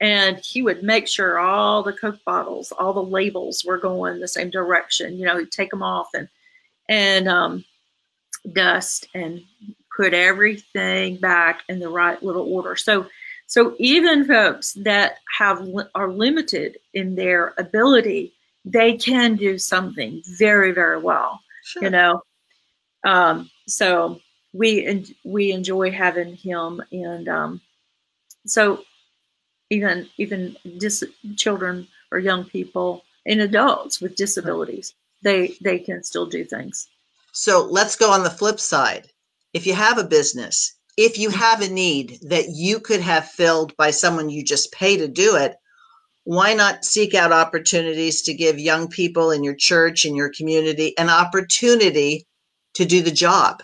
And 0.00 0.38
he 0.38 0.62
would 0.62 0.82
make 0.82 1.06
sure 1.06 1.38
all 1.38 1.82
the 1.82 1.92
Coke 1.92 2.18
bottles, 2.24 2.72
all 2.72 2.94
the 2.94 3.02
labels 3.02 3.64
were 3.64 3.76
going 3.76 4.18
the 4.18 4.26
same 4.26 4.48
direction. 4.48 5.18
You 5.18 5.26
know, 5.26 5.38
he'd 5.38 5.52
take 5.52 5.70
them 5.70 5.82
off 5.82 6.08
and 6.14 6.28
and 6.88 7.28
um, 7.28 7.64
dust 8.52 9.06
and 9.14 9.42
put 9.94 10.14
everything 10.14 11.18
back 11.18 11.60
in 11.68 11.78
the 11.78 11.88
right 11.90 12.20
little 12.22 12.52
order. 12.52 12.76
So 12.76 13.06
so 13.46 13.76
even 13.78 14.26
folks 14.26 14.72
that 14.72 15.18
have 15.38 15.68
are 15.94 16.10
limited 16.10 16.78
in 16.94 17.14
their 17.14 17.52
ability 17.58 18.32
they 18.64 18.96
can 18.96 19.36
do 19.36 19.58
something 19.58 20.22
very, 20.38 20.72
very 20.72 20.98
well. 20.98 21.40
Sure. 21.64 21.84
You 21.84 21.90
know, 21.90 22.22
um, 23.04 23.50
so 23.66 24.20
we 24.52 24.84
en- 24.84 25.14
we 25.24 25.52
enjoy 25.52 25.90
having 25.90 26.34
him, 26.36 26.82
and 26.92 27.28
um, 27.28 27.60
so 28.46 28.84
even 29.70 30.08
even 30.18 30.56
dis- 30.78 31.04
children 31.36 31.88
or 32.10 32.18
young 32.18 32.44
people 32.44 33.04
and 33.26 33.40
adults 33.40 34.00
with 34.00 34.16
disabilities, 34.16 34.94
they 35.22 35.56
they 35.62 35.78
can 35.78 36.02
still 36.02 36.26
do 36.26 36.44
things. 36.44 36.88
So 37.32 37.66
let's 37.70 37.96
go 37.96 38.10
on 38.10 38.22
the 38.22 38.30
flip 38.30 38.60
side. 38.60 39.08
If 39.54 39.66
you 39.66 39.74
have 39.74 39.98
a 39.98 40.04
business, 40.04 40.74
if 40.96 41.18
you 41.18 41.30
have 41.30 41.62
a 41.62 41.68
need 41.68 42.18
that 42.22 42.50
you 42.50 42.78
could 42.80 43.00
have 43.00 43.28
filled 43.28 43.76
by 43.76 43.90
someone 43.90 44.28
you 44.28 44.44
just 44.44 44.72
pay 44.72 44.96
to 44.98 45.08
do 45.08 45.36
it, 45.36 45.56
why 46.24 46.54
not 46.54 46.84
seek 46.84 47.14
out 47.14 47.32
opportunities 47.32 48.22
to 48.22 48.34
give 48.34 48.58
young 48.58 48.88
people 48.88 49.30
in 49.30 49.42
your 49.42 49.56
church 49.56 50.04
in 50.04 50.14
your 50.14 50.30
community 50.30 50.96
an 50.98 51.10
opportunity 51.10 52.26
to 52.74 52.84
do 52.84 53.02
the 53.02 53.10
job? 53.10 53.62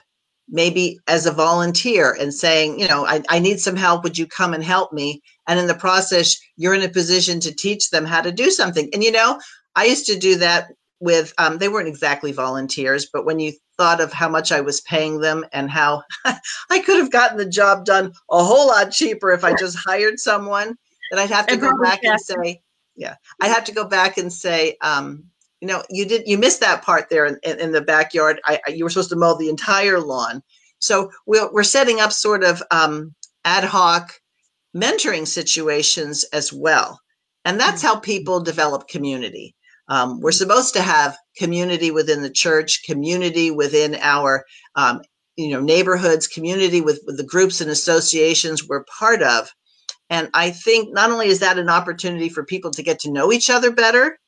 Maybe 0.48 0.98
as 1.06 1.26
a 1.26 1.32
volunteer 1.32 2.16
and 2.18 2.32
saying 2.32 2.80
you 2.80 2.88
know 2.88 3.06
I, 3.06 3.22
I, 3.28 3.38
need 3.38 3.60
some 3.60 3.76
help. 3.76 4.02
Would 4.02 4.16
you 4.16 4.26
come 4.26 4.54
and 4.54 4.64
help 4.64 4.92
me? 4.92 5.22
And 5.46 5.60
in 5.60 5.66
the 5.66 5.74
process 5.74 6.38
you're 6.56 6.74
in 6.74 6.82
a 6.82 6.88
position 6.88 7.38
to 7.40 7.54
teach 7.54 7.90
them 7.90 8.06
how 8.06 8.22
to 8.22 8.32
do 8.32 8.50
something. 8.50 8.88
And 8.92 9.04
you 9.04 9.12
know 9.12 9.38
i 9.78 9.84
used 9.84 10.06
to 10.06 10.18
do 10.18 10.36
that 10.36 10.68
with 11.00 11.32
um, 11.38 11.58
they 11.58 11.68
weren't 11.68 11.88
exactly 11.88 12.32
volunteers 12.32 13.08
but 13.12 13.24
when 13.24 13.38
you 13.38 13.52
thought 13.76 14.00
of 14.00 14.12
how 14.12 14.28
much 14.28 14.50
i 14.52 14.60
was 14.60 14.80
paying 14.82 15.20
them 15.20 15.44
and 15.52 15.70
how 15.70 16.02
i 16.24 16.78
could 16.80 16.96
have 16.96 17.12
gotten 17.12 17.38
the 17.38 17.48
job 17.48 17.84
done 17.84 18.12
a 18.30 18.42
whole 18.42 18.66
lot 18.66 18.90
cheaper 18.90 19.30
if 19.30 19.44
i 19.44 19.56
just 19.56 19.78
hired 19.86 20.18
someone 20.18 20.76
that 21.10 21.20
I'd 21.20 21.30
have 21.30 21.46
to 21.48 21.56
go 21.56 21.72
back 21.82 22.00
and 22.04 22.20
say, 22.20 22.62
yeah, 22.96 23.14
I'd 23.40 23.52
have 23.52 23.64
to 23.64 23.72
go 23.72 23.84
back 23.84 24.18
and 24.18 24.32
say, 24.32 24.76
um, 24.80 25.24
you 25.60 25.68
know, 25.68 25.82
you 25.90 26.04
did 26.04 26.26
you 26.26 26.38
missed 26.38 26.60
that 26.60 26.82
part 26.82 27.10
there 27.10 27.26
in, 27.26 27.38
in, 27.42 27.58
in 27.58 27.72
the 27.72 27.80
backyard. 27.80 28.40
I, 28.44 28.60
I, 28.66 28.70
you 28.70 28.84
were 28.84 28.90
supposed 28.90 29.10
to 29.10 29.16
mow 29.16 29.36
the 29.36 29.48
entire 29.48 30.00
lawn. 30.00 30.42
So 30.78 31.10
we're 31.26 31.52
we're 31.52 31.64
setting 31.64 32.00
up 32.00 32.12
sort 32.12 32.44
of 32.44 32.62
um, 32.70 33.14
ad 33.44 33.64
hoc 33.64 34.12
mentoring 34.76 35.26
situations 35.26 36.24
as 36.32 36.52
well, 36.52 37.00
and 37.44 37.58
that's 37.58 37.82
how 37.82 37.98
people 37.98 38.40
develop 38.40 38.88
community. 38.88 39.54
Um, 39.88 40.20
we're 40.20 40.32
supposed 40.32 40.74
to 40.74 40.82
have 40.82 41.16
community 41.36 41.90
within 41.90 42.22
the 42.22 42.30
church, 42.30 42.84
community 42.84 43.50
within 43.50 43.96
our 43.96 44.44
um, 44.76 45.00
you 45.38 45.50
know 45.50 45.60
neighborhoods 45.60 46.26
community 46.26 46.80
with, 46.80 47.00
with 47.06 47.16
the 47.16 47.24
groups 47.24 47.60
and 47.60 47.70
associations 47.70 48.68
we're 48.68 48.84
part 48.98 49.22
of 49.22 49.50
and 50.10 50.28
i 50.34 50.50
think 50.50 50.92
not 50.92 51.10
only 51.10 51.28
is 51.28 51.40
that 51.40 51.58
an 51.58 51.68
opportunity 51.68 52.28
for 52.28 52.44
people 52.44 52.70
to 52.70 52.82
get 52.82 52.98
to 52.98 53.10
know 53.10 53.32
each 53.32 53.50
other 53.50 53.70
better 53.70 54.18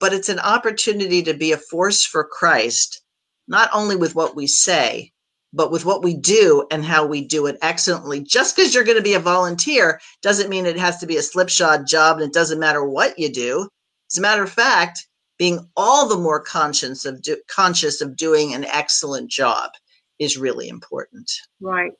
but 0.00 0.12
it's 0.12 0.28
an 0.28 0.38
opportunity 0.40 1.22
to 1.22 1.34
be 1.34 1.52
a 1.52 1.56
force 1.58 2.04
for 2.04 2.24
christ 2.24 3.02
not 3.48 3.68
only 3.72 3.96
with 3.96 4.14
what 4.14 4.36
we 4.36 4.46
say 4.46 5.10
but 5.54 5.70
with 5.70 5.84
what 5.84 6.02
we 6.02 6.14
do 6.14 6.66
and 6.70 6.82
how 6.82 7.04
we 7.04 7.26
do 7.26 7.46
it 7.46 7.58
excellently 7.62 8.20
just 8.20 8.56
because 8.56 8.74
you're 8.74 8.84
going 8.84 8.96
to 8.96 9.02
be 9.02 9.14
a 9.14 9.20
volunteer 9.20 10.00
doesn't 10.22 10.50
mean 10.50 10.66
it 10.66 10.78
has 10.78 10.98
to 10.98 11.06
be 11.06 11.16
a 11.16 11.22
slipshod 11.22 11.86
job 11.86 12.16
and 12.16 12.26
it 12.26 12.32
doesn't 12.32 12.60
matter 12.60 12.84
what 12.84 13.18
you 13.18 13.30
do 13.30 13.68
as 14.10 14.18
a 14.18 14.22
matter 14.22 14.42
of 14.42 14.50
fact 14.50 15.06
being 15.42 15.58
all 15.76 16.08
the 16.08 16.16
more 16.16 16.40
conscious 16.40 17.04
of 17.04 17.20
do, 17.20 17.36
conscious 17.48 18.00
of 18.00 18.16
doing 18.16 18.54
an 18.54 18.64
excellent 18.64 19.28
job 19.28 19.72
is 20.20 20.38
really 20.38 20.68
important. 20.68 21.30
Right. 21.60 21.90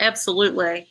Absolutely. 0.00 0.88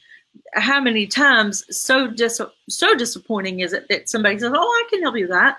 How 0.55 0.79
many 0.79 1.07
times 1.07 1.63
so 1.75 2.07
dis- 2.07 2.41
so 2.69 2.95
disappointing 2.95 3.61
is 3.61 3.73
it 3.73 3.87
that 3.89 4.09
somebody 4.09 4.39
says, 4.39 4.51
"Oh, 4.53 4.59
I 4.59 4.87
can 4.89 5.01
help 5.01 5.15
you 5.15 5.23
with 5.23 5.31
that," 5.31 5.57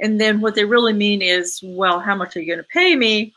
and 0.00 0.20
then 0.20 0.40
what 0.40 0.54
they 0.54 0.64
really 0.64 0.92
mean 0.92 1.22
is, 1.22 1.60
"Well, 1.62 2.00
how 2.00 2.14
much 2.14 2.36
are 2.36 2.40
you 2.40 2.46
going 2.46 2.58
to 2.58 2.68
pay 2.72 2.96
me?" 2.96 3.34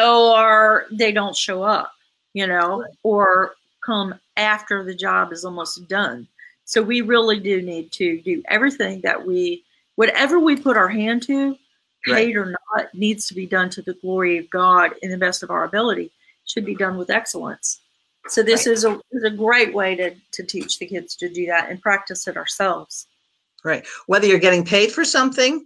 Or 0.00 0.86
they 0.92 1.12
don't 1.12 1.36
show 1.36 1.62
up, 1.62 1.92
you 2.34 2.46
know, 2.46 2.84
or 3.02 3.54
come 3.84 4.14
after 4.36 4.84
the 4.84 4.94
job 4.94 5.32
is 5.32 5.44
almost 5.44 5.88
done. 5.88 6.26
So 6.64 6.80
we 6.82 7.00
really 7.00 7.38
do 7.38 7.60
need 7.60 7.92
to 7.92 8.20
do 8.22 8.42
everything 8.48 9.00
that 9.02 9.26
we, 9.26 9.64
whatever 9.96 10.38
we 10.38 10.56
put 10.56 10.76
our 10.76 10.88
hand 10.88 11.22
to, 11.24 11.56
paid 12.04 12.34
right. 12.34 12.36
or 12.36 12.56
not, 12.74 12.94
needs 12.94 13.26
to 13.26 13.34
be 13.34 13.46
done 13.46 13.68
to 13.70 13.82
the 13.82 13.94
glory 13.94 14.38
of 14.38 14.48
God 14.50 14.92
in 15.02 15.10
the 15.10 15.18
best 15.18 15.42
of 15.42 15.50
our 15.50 15.64
ability. 15.64 16.10
Should 16.46 16.64
be 16.64 16.74
done 16.74 16.96
with 16.96 17.10
excellence. 17.10 17.81
So 18.28 18.42
this 18.42 18.66
right. 18.66 18.72
is, 18.72 18.84
a, 18.84 19.00
is 19.10 19.24
a 19.24 19.30
great 19.30 19.74
way 19.74 19.96
to, 19.96 20.14
to 20.32 20.42
teach 20.44 20.78
the 20.78 20.86
kids 20.86 21.16
to 21.16 21.28
do 21.28 21.46
that 21.46 21.70
and 21.70 21.80
practice 21.80 22.28
it 22.28 22.36
ourselves. 22.36 23.06
Right. 23.64 23.86
Whether 24.06 24.26
you're 24.26 24.38
getting 24.38 24.64
paid 24.64 24.92
for 24.92 25.04
something, 25.04 25.64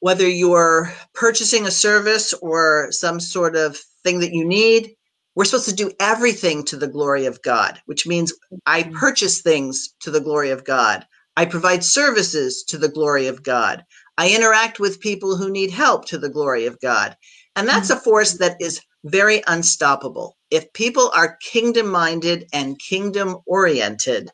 whether 0.00 0.28
you're 0.28 0.92
purchasing 1.14 1.66
a 1.66 1.70
service 1.70 2.32
or 2.34 2.88
some 2.90 3.20
sort 3.20 3.54
of 3.54 3.76
thing 4.02 4.20
that 4.20 4.32
you 4.32 4.44
need, 4.44 4.94
we're 5.34 5.44
supposed 5.44 5.68
to 5.68 5.74
do 5.74 5.92
everything 6.00 6.64
to 6.64 6.76
the 6.76 6.88
glory 6.88 7.26
of 7.26 7.40
God, 7.42 7.80
which 7.86 8.06
means 8.06 8.32
I 8.66 8.82
mm-hmm. 8.82 8.98
purchase 8.98 9.42
things 9.42 9.94
to 10.00 10.10
the 10.10 10.20
glory 10.20 10.50
of 10.50 10.64
God. 10.64 11.06
I 11.36 11.44
provide 11.44 11.84
services 11.84 12.64
to 12.64 12.78
the 12.78 12.88
glory 12.88 13.26
of 13.28 13.42
God. 13.42 13.84
I 14.18 14.34
interact 14.34 14.80
with 14.80 15.00
people 15.00 15.36
who 15.36 15.50
need 15.50 15.70
help 15.70 16.06
to 16.06 16.18
the 16.18 16.28
glory 16.28 16.66
of 16.66 16.80
God. 16.80 17.16
And 17.56 17.68
that's 17.68 17.90
a 17.90 17.96
force 17.96 18.34
that 18.38 18.56
is 18.60 18.80
very 19.04 19.42
unstoppable. 19.46 20.36
If 20.50 20.72
people 20.72 21.10
are 21.14 21.38
kingdom 21.40 21.88
minded 21.88 22.46
and 22.52 22.78
kingdom 22.78 23.36
oriented, 23.46 24.30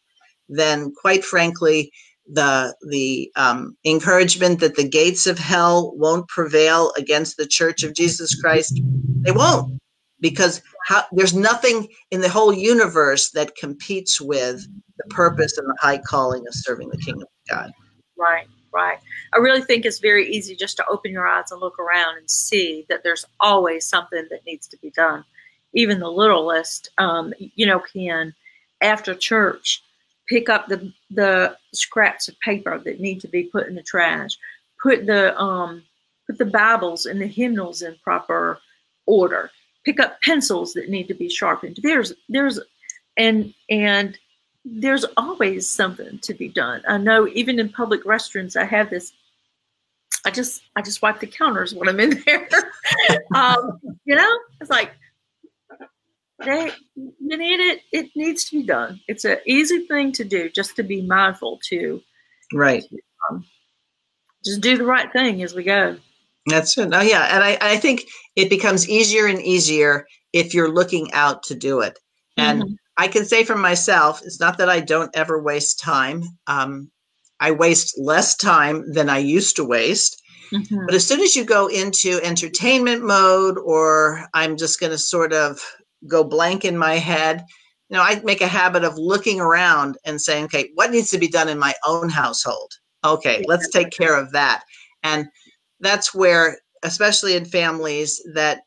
then 0.48 0.92
quite 1.00 1.24
frankly, 1.24 1.92
the 2.28 2.74
the 2.88 3.30
um, 3.36 3.76
encouragement 3.84 4.60
that 4.60 4.76
the 4.76 4.88
gates 4.88 5.26
of 5.26 5.38
hell 5.38 5.92
won't 5.96 6.28
prevail 6.28 6.92
against 6.96 7.36
the 7.36 7.46
Church 7.46 7.84
of 7.84 7.94
Jesus 7.94 8.34
Christ, 8.34 8.80
they 9.22 9.30
won't, 9.30 9.80
because 10.18 10.60
how, 10.86 11.04
there's 11.12 11.34
nothing 11.34 11.88
in 12.10 12.20
the 12.20 12.28
whole 12.28 12.52
universe 12.52 13.30
that 13.30 13.54
competes 13.56 14.20
with 14.20 14.66
the 14.98 15.04
purpose 15.10 15.56
and 15.56 15.68
the 15.68 15.76
high 15.80 15.98
calling 15.98 16.42
of 16.48 16.54
serving 16.54 16.88
the 16.88 16.98
kingdom 16.98 17.22
of 17.22 17.48
God. 17.48 17.70
Right 18.18 18.48
right? 18.76 18.98
I 19.32 19.38
really 19.38 19.62
think 19.62 19.84
it's 19.84 19.98
very 19.98 20.28
easy 20.28 20.54
just 20.54 20.76
to 20.76 20.84
open 20.90 21.10
your 21.10 21.26
eyes 21.26 21.50
and 21.50 21.60
look 21.60 21.78
around 21.78 22.18
and 22.18 22.30
see 22.30 22.84
that 22.90 23.02
there's 23.02 23.24
always 23.40 23.86
something 23.86 24.26
that 24.30 24.44
needs 24.46 24.68
to 24.68 24.76
be 24.82 24.90
done. 24.90 25.24
Even 25.72 25.98
the 25.98 26.10
littlest, 26.10 26.90
um, 26.98 27.32
you 27.38 27.66
know, 27.66 27.80
can 27.80 28.34
after 28.82 29.14
church 29.14 29.82
pick 30.28 30.48
up 30.48 30.68
the 30.68 30.92
the 31.10 31.56
scraps 31.72 32.28
of 32.28 32.38
paper 32.40 32.78
that 32.78 33.00
need 33.00 33.20
to 33.20 33.28
be 33.28 33.44
put 33.44 33.66
in 33.66 33.74
the 33.74 33.82
trash, 33.82 34.36
put 34.82 35.06
the 35.06 35.38
um, 35.40 35.82
put 36.26 36.36
the 36.36 36.44
Bibles 36.44 37.06
and 37.06 37.20
the 37.20 37.26
hymnals 37.26 37.80
in 37.82 37.96
proper 38.04 38.58
order, 39.06 39.50
pick 39.84 40.00
up 40.00 40.20
pencils 40.22 40.74
that 40.74 40.90
need 40.90 41.08
to 41.08 41.14
be 41.14 41.30
sharpened. 41.30 41.78
There's 41.82 42.12
there's 42.28 42.60
and 43.16 43.54
and 43.70 44.18
there's 44.66 45.04
always 45.16 45.68
something 45.68 46.18
to 46.18 46.34
be 46.34 46.48
done. 46.48 46.82
I 46.88 46.98
know 46.98 47.28
even 47.28 47.60
in 47.60 47.68
public 47.68 48.04
restrooms, 48.04 48.56
I 48.56 48.64
have 48.64 48.90
this. 48.90 49.12
I 50.24 50.30
just 50.30 50.62
I 50.74 50.82
just 50.82 51.02
wipe 51.02 51.20
the 51.20 51.26
counters 51.26 51.72
when 51.72 51.88
I'm 51.88 52.00
in 52.00 52.22
there. 52.26 52.48
um, 53.34 53.78
you 54.04 54.16
know, 54.16 54.38
it's 54.60 54.70
like 54.70 54.90
they 56.44 56.72
you 56.96 57.38
need 57.38 57.60
it. 57.60 57.82
It 57.92 58.10
needs 58.16 58.44
to 58.46 58.60
be 58.60 58.66
done. 58.66 59.00
It's 59.06 59.24
an 59.24 59.38
easy 59.46 59.86
thing 59.86 60.10
to 60.12 60.24
do, 60.24 60.50
just 60.50 60.74
to 60.76 60.82
be 60.82 61.02
mindful 61.02 61.60
to. 61.68 62.02
Right. 62.52 62.82
To, 62.82 62.98
um, 63.30 63.44
just 64.44 64.60
do 64.60 64.76
the 64.76 64.84
right 64.84 65.12
thing 65.12 65.42
as 65.42 65.54
we 65.54 65.62
go. 65.62 65.96
That's 66.46 66.76
it. 66.76 66.90
Oh 66.92 67.00
yeah, 67.00 67.34
and 67.34 67.42
I, 67.42 67.58
I 67.60 67.76
think 67.76 68.04
it 68.34 68.50
becomes 68.50 68.88
easier 68.88 69.26
and 69.26 69.40
easier 69.42 70.06
if 70.32 70.54
you're 70.54 70.72
looking 70.72 71.12
out 71.12 71.42
to 71.44 71.54
do 71.54 71.80
it. 71.80 71.98
And 72.36 72.62
mm-hmm. 72.62 72.74
I 72.96 73.08
can 73.08 73.24
say 73.24 73.44
for 73.44 73.56
myself, 73.56 74.22
it's 74.24 74.40
not 74.40 74.58
that 74.58 74.68
I 74.68 74.80
don't 74.80 75.14
ever 75.14 75.40
waste 75.40 75.80
time. 75.80 76.22
Um, 76.46 76.90
I 77.40 77.50
waste 77.50 77.98
less 77.98 78.34
time 78.34 78.90
than 78.92 79.10
I 79.10 79.18
used 79.18 79.56
to 79.56 79.64
waste. 79.64 80.22
Mm-hmm. 80.52 80.86
But 80.86 80.94
as 80.94 81.06
soon 81.06 81.20
as 81.20 81.36
you 81.36 81.44
go 81.44 81.66
into 81.66 82.20
entertainment 82.22 83.04
mode, 83.04 83.58
or 83.58 84.26
I'm 84.32 84.56
just 84.56 84.80
going 84.80 84.92
to 84.92 84.98
sort 84.98 85.32
of 85.32 85.60
go 86.06 86.24
blank 86.24 86.64
in 86.64 86.78
my 86.78 86.94
head, 86.94 87.44
you 87.88 87.96
know, 87.96 88.02
I 88.02 88.20
make 88.24 88.40
a 88.40 88.48
habit 88.48 88.84
of 88.84 88.96
looking 88.96 89.40
around 89.40 89.98
and 90.04 90.20
saying, 90.20 90.44
okay, 90.46 90.70
what 90.74 90.90
needs 90.90 91.10
to 91.10 91.18
be 91.18 91.28
done 91.28 91.48
in 91.48 91.58
my 91.58 91.74
own 91.86 92.08
household? 92.08 92.72
Okay, 93.04 93.44
let's 93.46 93.68
take 93.70 93.90
care 93.90 94.18
of 94.18 94.32
that. 94.32 94.64
And 95.02 95.26
that's 95.80 96.14
where, 96.14 96.58
especially 96.82 97.36
in 97.36 97.44
families, 97.44 98.22
that 98.34 98.62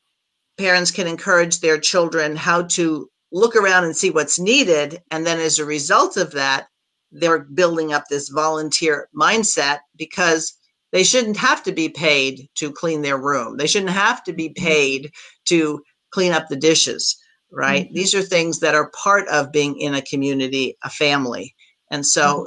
parents 0.57 0.91
can 0.91 1.07
encourage 1.07 1.59
their 1.59 1.77
children 1.77 2.35
how 2.35 2.63
to 2.63 3.09
look 3.31 3.55
around 3.55 3.83
and 3.83 3.95
see 3.95 4.09
what's 4.09 4.39
needed. 4.39 5.01
And 5.11 5.25
then 5.25 5.39
as 5.39 5.59
a 5.59 5.65
result 5.65 6.17
of 6.17 6.31
that, 6.31 6.67
they're 7.11 7.39
building 7.39 7.93
up 7.93 8.05
this 8.09 8.29
volunteer 8.29 9.09
mindset 9.15 9.79
because 9.95 10.53
they 10.91 11.03
shouldn't 11.03 11.37
have 11.37 11.63
to 11.63 11.71
be 11.71 11.89
paid 11.89 12.49
to 12.55 12.71
clean 12.71 13.01
their 13.01 13.17
room. 13.17 13.57
They 13.57 13.67
shouldn't 13.67 13.91
have 13.91 14.23
to 14.23 14.33
be 14.33 14.49
mm-hmm. 14.49 14.65
paid 14.65 15.11
to 15.45 15.81
clean 16.11 16.31
up 16.31 16.47
the 16.47 16.55
dishes, 16.55 17.15
right? 17.51 17.85
Mm-hmm. 17.85 17.93
These 17.93 18.15
are 18.15 18.21
things 18.21 18.59
that 18.59 18.75
are 18.75 18.91
part 18.91 19.27
of 19.27 19.51
being 19.51 19.79
in 19.79 19.93
a 19.93 20.01
community, 20.01 20.77
a 20.83 20.89
family. 20.89 21.55
And 21.91 22.05
so 22.05 22.21
mm-hmm. 22.21 22.43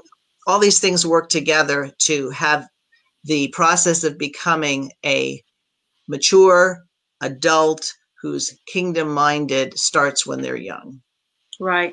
all 0.46 0.58
these 0.58 0.80
things 0.80 1.06
work 1.06 1.28
together 1.28 1.90
to 2.00 2.30
have 2.30 2.66
the 3.24 3.48
process 3.48 4.02
of 4.02 4.18
becoming 4.18 4.90
a 5.04 5.42
mature 6.08 6.82
adult 7.20 7.94
who's 8.22 8.58
kingdom 8.66 9.12
minded 9.12 9.76
starts 9.78 10.24
when 10.24 10.40
they're 10.40 10.56
young. 10.56 11.02
Right. 11.60 11.92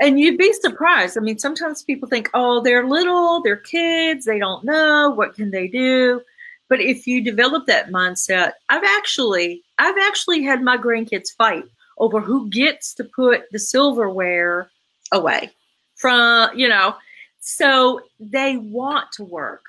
And 0.00 0.20
you'd 0.20 0.38
be 0.38 0.52
surprised. 0.52 1.18
I 1.18 1.20
mean, 1.20 1.38
sometimes 1.38 1.82
people 1.82 2.08
think, 2.08 2.30
oh, 2.32 2.62
they're 2.62 2.86
little, 2.86 3.42
they're 3.42 3.56
kids, 3.56 4.24
they 4.24 4.38
don't 4.38 4.64
know, 4.64 5.10
what 5.10 5.34
can 5.34 5.50
they 5.50 5.68
do? 5.68 6.20
But 6.68 6.80
if 6.80 7.06
you 7.06 7.22
develop 7.22 7.66
that 7.66 7.90
mindset, 7.90 8.52
I've 8.68 8.84
actually, 8.84 9.62
I've 9.78 9.96
actually 9.98 10.42
had 10.42 10.62
my 10.62 10.76
grandkids 10.76 11.34
fight 11.36 11.64
over 11.98 12.20
who 12.20 12.48
gets 12.48 12.94
to 12.94 13.04
put 13.04 13.50
the 13.52 13.58
silverware 13.58 14.70
away 15.12 15.50
from, 15.94 16.50
you 16.56 16.68
know, 16.68 16.94
so 17.40 18.00
they 18.20 18.56
want 18.56 19.12
to 19.12 19.24
work. 19.24 19.62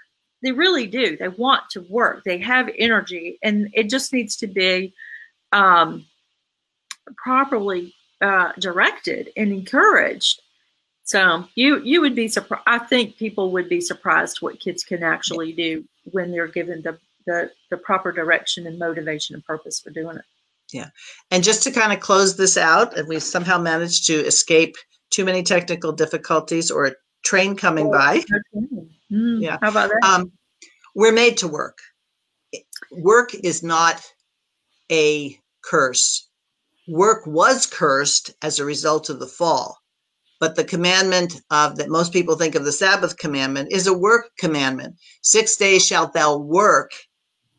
They 0.44 0.52
really 0.52 0.88
do. 0.88 1.18
They 1.18 1.30
want 1.30 1.70
to 1.72 1.82
work. 1.90 2.24
They 2.24 2.38
have 2.40 2.70
energy, 2.78 3.40
and 3.44 3.70
it 3.74 3.90
just 3.90 4.14
needs 4.14 4.36
to 4.38 4.48
be 4.48 4.94
um, 5.52 6.06
properly 7.16 7.94
uh, 8.22 8.52
directed 8.60 9.32
and 9.38 9.52
encouraged. 9.52 10.42
So 11.04 11.46
you 11.56 11.82
you 11.84 12.02
would 12.02 12.16
be 12.16 12.28
surprised. 12.28 12.64
I 12.68 12.80
think 12.80 13.18
people 13.18 13.52
would 13.52 13.70
be 13.70 13.80
surprised 13.80 14.42
what 14.42 14.60
kids 14.60 14.84
can 14.84 15.04
actually 15.04 15.54
do 15.54 15.86
when 16.12 16.32
they're 16.32 16.48
given 16.48 16.82
the, 16.82 17.00
the 17.26 17.52
the 17.70 17.78
proper 17.78 18.12
direction 18.12 18.68
and 18.68 18.78
motivation 18.78 19.36
and 19.36 19.46
purpose 19.46 19.80
for 19.80 19.90
doing 19.90 20.18
it. 20.18 20.26
Yeah, 20.74 20.90
and 21.32 21.44
just 21.44 21.64
to 21.64 21.72
kind 21.72 21.94
of 21.94 22.02
close 22.02 22.36
this 22.36 22.58
out, 22.58 22.98
and 22.98 23.08
we 23.08 23.22
somehow 23.22 23.58
managed 23.58 24.06
to 24.08 24.16
escape 24.16 24.76
too 25.10 25.24
many 25.24 25.44
technical 25.44 25.94
difficulties 25.94 26.70
or 26.70 26.86
a 26.88 26.96
train 27.24 27.56
coming 27.56 27.88
oh, 27.88 27.92
by. 27.92 28.24
Mm, 29.10 29.42
yeah, 29.42 29.58
how 29.62 29.70
about 29.70 29.90
that? 29.90 30.04
Um, 30.04 30.32
we're 30.94 31.14
made 31.14 31.38
to 31.38 31.48
work. 31.48 31.78
work 32.92 33.34
is 33.34 33.64
not 33.64 34.04
a 34.91 35.39
curse. 35.63 36.28
Work 36.88 37.26
was 37.26 37.65
cursed 37.65 38.32
as 38.41 38.60
a 38.60 38.65
result 38.65 39.10
of 39.10 39.19
the 39.19 39.28
fall. 39.28 39.78
But 40.39 40.56
the 40.56 40.63
commandment 40.63 41.41
of 41.50 41.78
that 41.78 41.89
most 41.89 42.13
people 42.13 42.36
think 42.36 42.56
of 42.56 42.63
the 42.63 42.71
Sabbath 42.71 43.17
commandment 43.17 43.71
is 43.71 43.88
a 43.88 43.97
work 43.97 44.30
commandment. 44.38 44.95
Six 45.21 45.56
days 45.56 45.86
shalt 45.86 46.13
thou 46.13 46.38
work, 46.38 46.91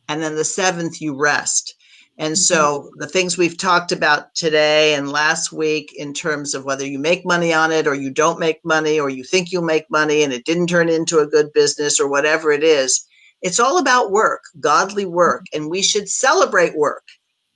and 0.08 0.22
then 0.22 0.36
the 0.36 0.44
seventh 0.44 1.00
you 1.00 1.16
rest. 1.16 1.74
And 2.18 2.36
so 2.36 2.80
mm-hmm. 2.80 2.98
the 2.98 3.06
things 3.06 3.38
we've 3.38 3.56
talked 3.56 3.92
about 3.92 4.34
today 4.34 4.94
and 4.94 5.10
last 5.10 5.52
week 5.52 5.92
in 5.96 6.12
terms 6.12 6.54
of 6.54 6.64
whether 6.64 6.84
you 6.84 6.98
make 6.98 7.24
money 7.24 7.52
on 7.52 7.70
it 7.70 7.86
or 7.86 7.94
you 7.94 8.10
don't 8.10 8.40
make 8.40 8.64
money 8.64 8.98
or 8.98 9.08
you 9.08 9.22
think 9.22 9.52
you'll 9.52 9.62
make 9.62 9.90
money 9.90 10.22
and 10.22 10.32
it 10.32 10.44
didn't 10.44 10.66
turn 10.66 10.88
into 10.88 11.20
a 11.20 11.26
good 11.26 11.52
business 11.52 12.00
or 12.00 12.08
whatever 12.08 12.50
it 12.50 12.64
is, 12.64 13.06
it's 13.40 13.60
all 13.60 13.78
about 13.78 14.10
work, 14.10 14.42
godly 14.58 15.06
work, 15.06 15.42
mm-hmm. 15.42 15.62
and 15.62 15.70
we 15.70 15.80
should 15.80 16.08
celebrate 16.08 16.76
work. 16.76 17.04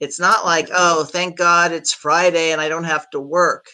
It's 0.02 0.18
not 0.18 0.44
like, 0.44 0.68
oh, 0.74 1.04
thank 1.04 1.38
God 1.38 1.70
it's 1.70 1.92
Friday 1.92 2.50
and 2.50 2.60
I 2.60 2.68
don't 2.68 2.82
have 2.82 3.08
to 3.10 3.20
work. 3.20 3.68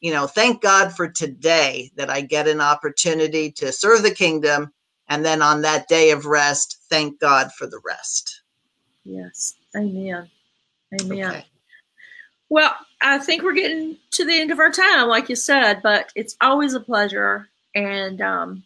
You 0.00 0.10
know, 0.10 0.26
thank 0.26 0.62
God 0.62 0.96
for 0.96 1.06
today 1.06 1.90
that 1.96 2.08
I 2.08 2.22
get 2.22 2.48
an 2.48 2.62
opportunity 2.62 3.52
to 3.52 3.70
serve 3.72 4.02
the 4.02 4.10
kingdom. 4.10 4.72
And 5.10 5.22
then 5.22 5.42
on 5.42 5.60
that 5.62 5.86
day 5.86 6.12
of 6.12 6.24
rest, 6.24 6.78
thank 6.88 7.20
God 7.20 7.52
for 7.52 7.66
the 7.66 7.78
rest. 7.84 8.40
Yes. 9.04 9.52
Amen. 9.76 10.30
Amen. 10.98 11.26
Okay. 11.26 11.46
Well, 12.48 12.74
I 13.02 13.18
think 13.18 13.42
we're 13.42 13.52
getting 13.52 13.98
to 14.12 14.24
the 14.24 14.40
end 14.40 14.50
of 14.52 14.60
our 14.60 14.70
time, 14.70 15.08
like 15.08 15.28
you 15.28 15.36
said, 15.36 15.82
but 15.82 16.10
it's 16.16 16.38
always 16.40 16.72
a 16.72 16.80
pleasure. 16.80 17.50
And 17.74 18.22
um, 18.22 18.64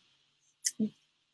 is 0.78 0.90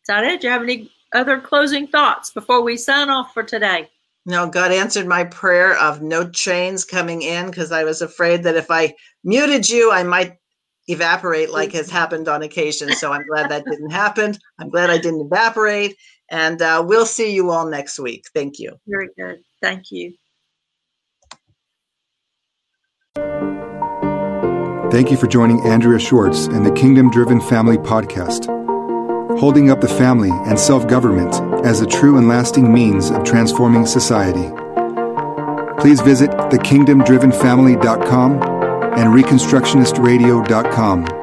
that 0.08 0.24
it? 0.24 0.40
Do 0.40 0.46
you 0.46 0.52
have 0.54 0.62
any 0.62 0.90
other 1.12 1.38
closing 1.38 1.86
thoughts 1.86 2.30
before 2.30 2.62
we 2.62 2.78
sign 2.78 3.10
off 3.10 3.34
for 3.34 3.42
today? 3.42 3.90
No, 4.26 4.48
God 4.48 4.72
answered 4.72 5.06
my 5.06 5.22
prayer 5.22 5.78
of 5.78 6.02
no 6.02 6.28
chains 6.28 6.84
coming 6.84 7.22
in 7.22 7.46
because 7.46 7.70
I 7.70 7.84
was 7.84 8.02
afraid 8.02 8.42
that 8.42 8.56
if 8.56 8.72
I 8.72 8.92
muted 9.22 9.70
you, 9.70 9.92
I 9.92 10.02
might 10.02 10.36
evaporate 10.88 11.50
like 11.50 11.72
has 11.72 11.88
happened 11.88 12.28
on 12.28 12.42
occasion. 12.42 12.92
So 12.92 13.12
I'm 13.12 13.24
glad 13.26 13.50
that 13.50 13.64
didn't 13.64 13.90
happen. 13.90 14.36
I'm 14.58 14.68
glad 14.68 14.90
I 14.90 14.98
didn't 14.98 15.20
evaporate. 15.20 15.96
And 16.28 16.60
uh, 16.60 16.84
we'll 16.84 17.06
see 17.06 17.32
you 17.32 17.50
all 17.50 17.66
next 17.66 18.00
week. 18.00 18.24
Thank 18.34 18.58
you. 18.58 18.76
Very 18.88 19.10
good. 19.16 19.38
Thank 19.62 19.92
you. 19.92 20.14
Thank 24.90 25.10
you 25.12 25.16
for 25.16 25.28
joining 25.28 25.60
Andrea 25.60 26.00
Schwartz 26.00 26.46
and 26.46 26.66
the 26.66 26.72
Kingdom 26.72 27.10
Driven 27.10 27.40
Family 27.40 27.76
Podcast, 27.76 28.46
holding 29.38 29.70
up 29.70 29.80
the 29.80 29.88
family 29.88 30.30
and 30.30 30.58
self 30.58 30.88
government 30.88 31.34
as 31.66 31.80
a 31.80 31.86
true 31.86 32.16
and 32.16 32.28
lasting 32.28 32.72
means 32.72 33.10
of 33.10 33.24
transforming 33.24 33.84
society. 33.84 34.48
Please 35.80 36.00
visit 36.00 36.30
thekingdomdrivenfamily.com 36.30 38.40
and 38.96 39.12
reconstructionistradio.com 39.12 41.15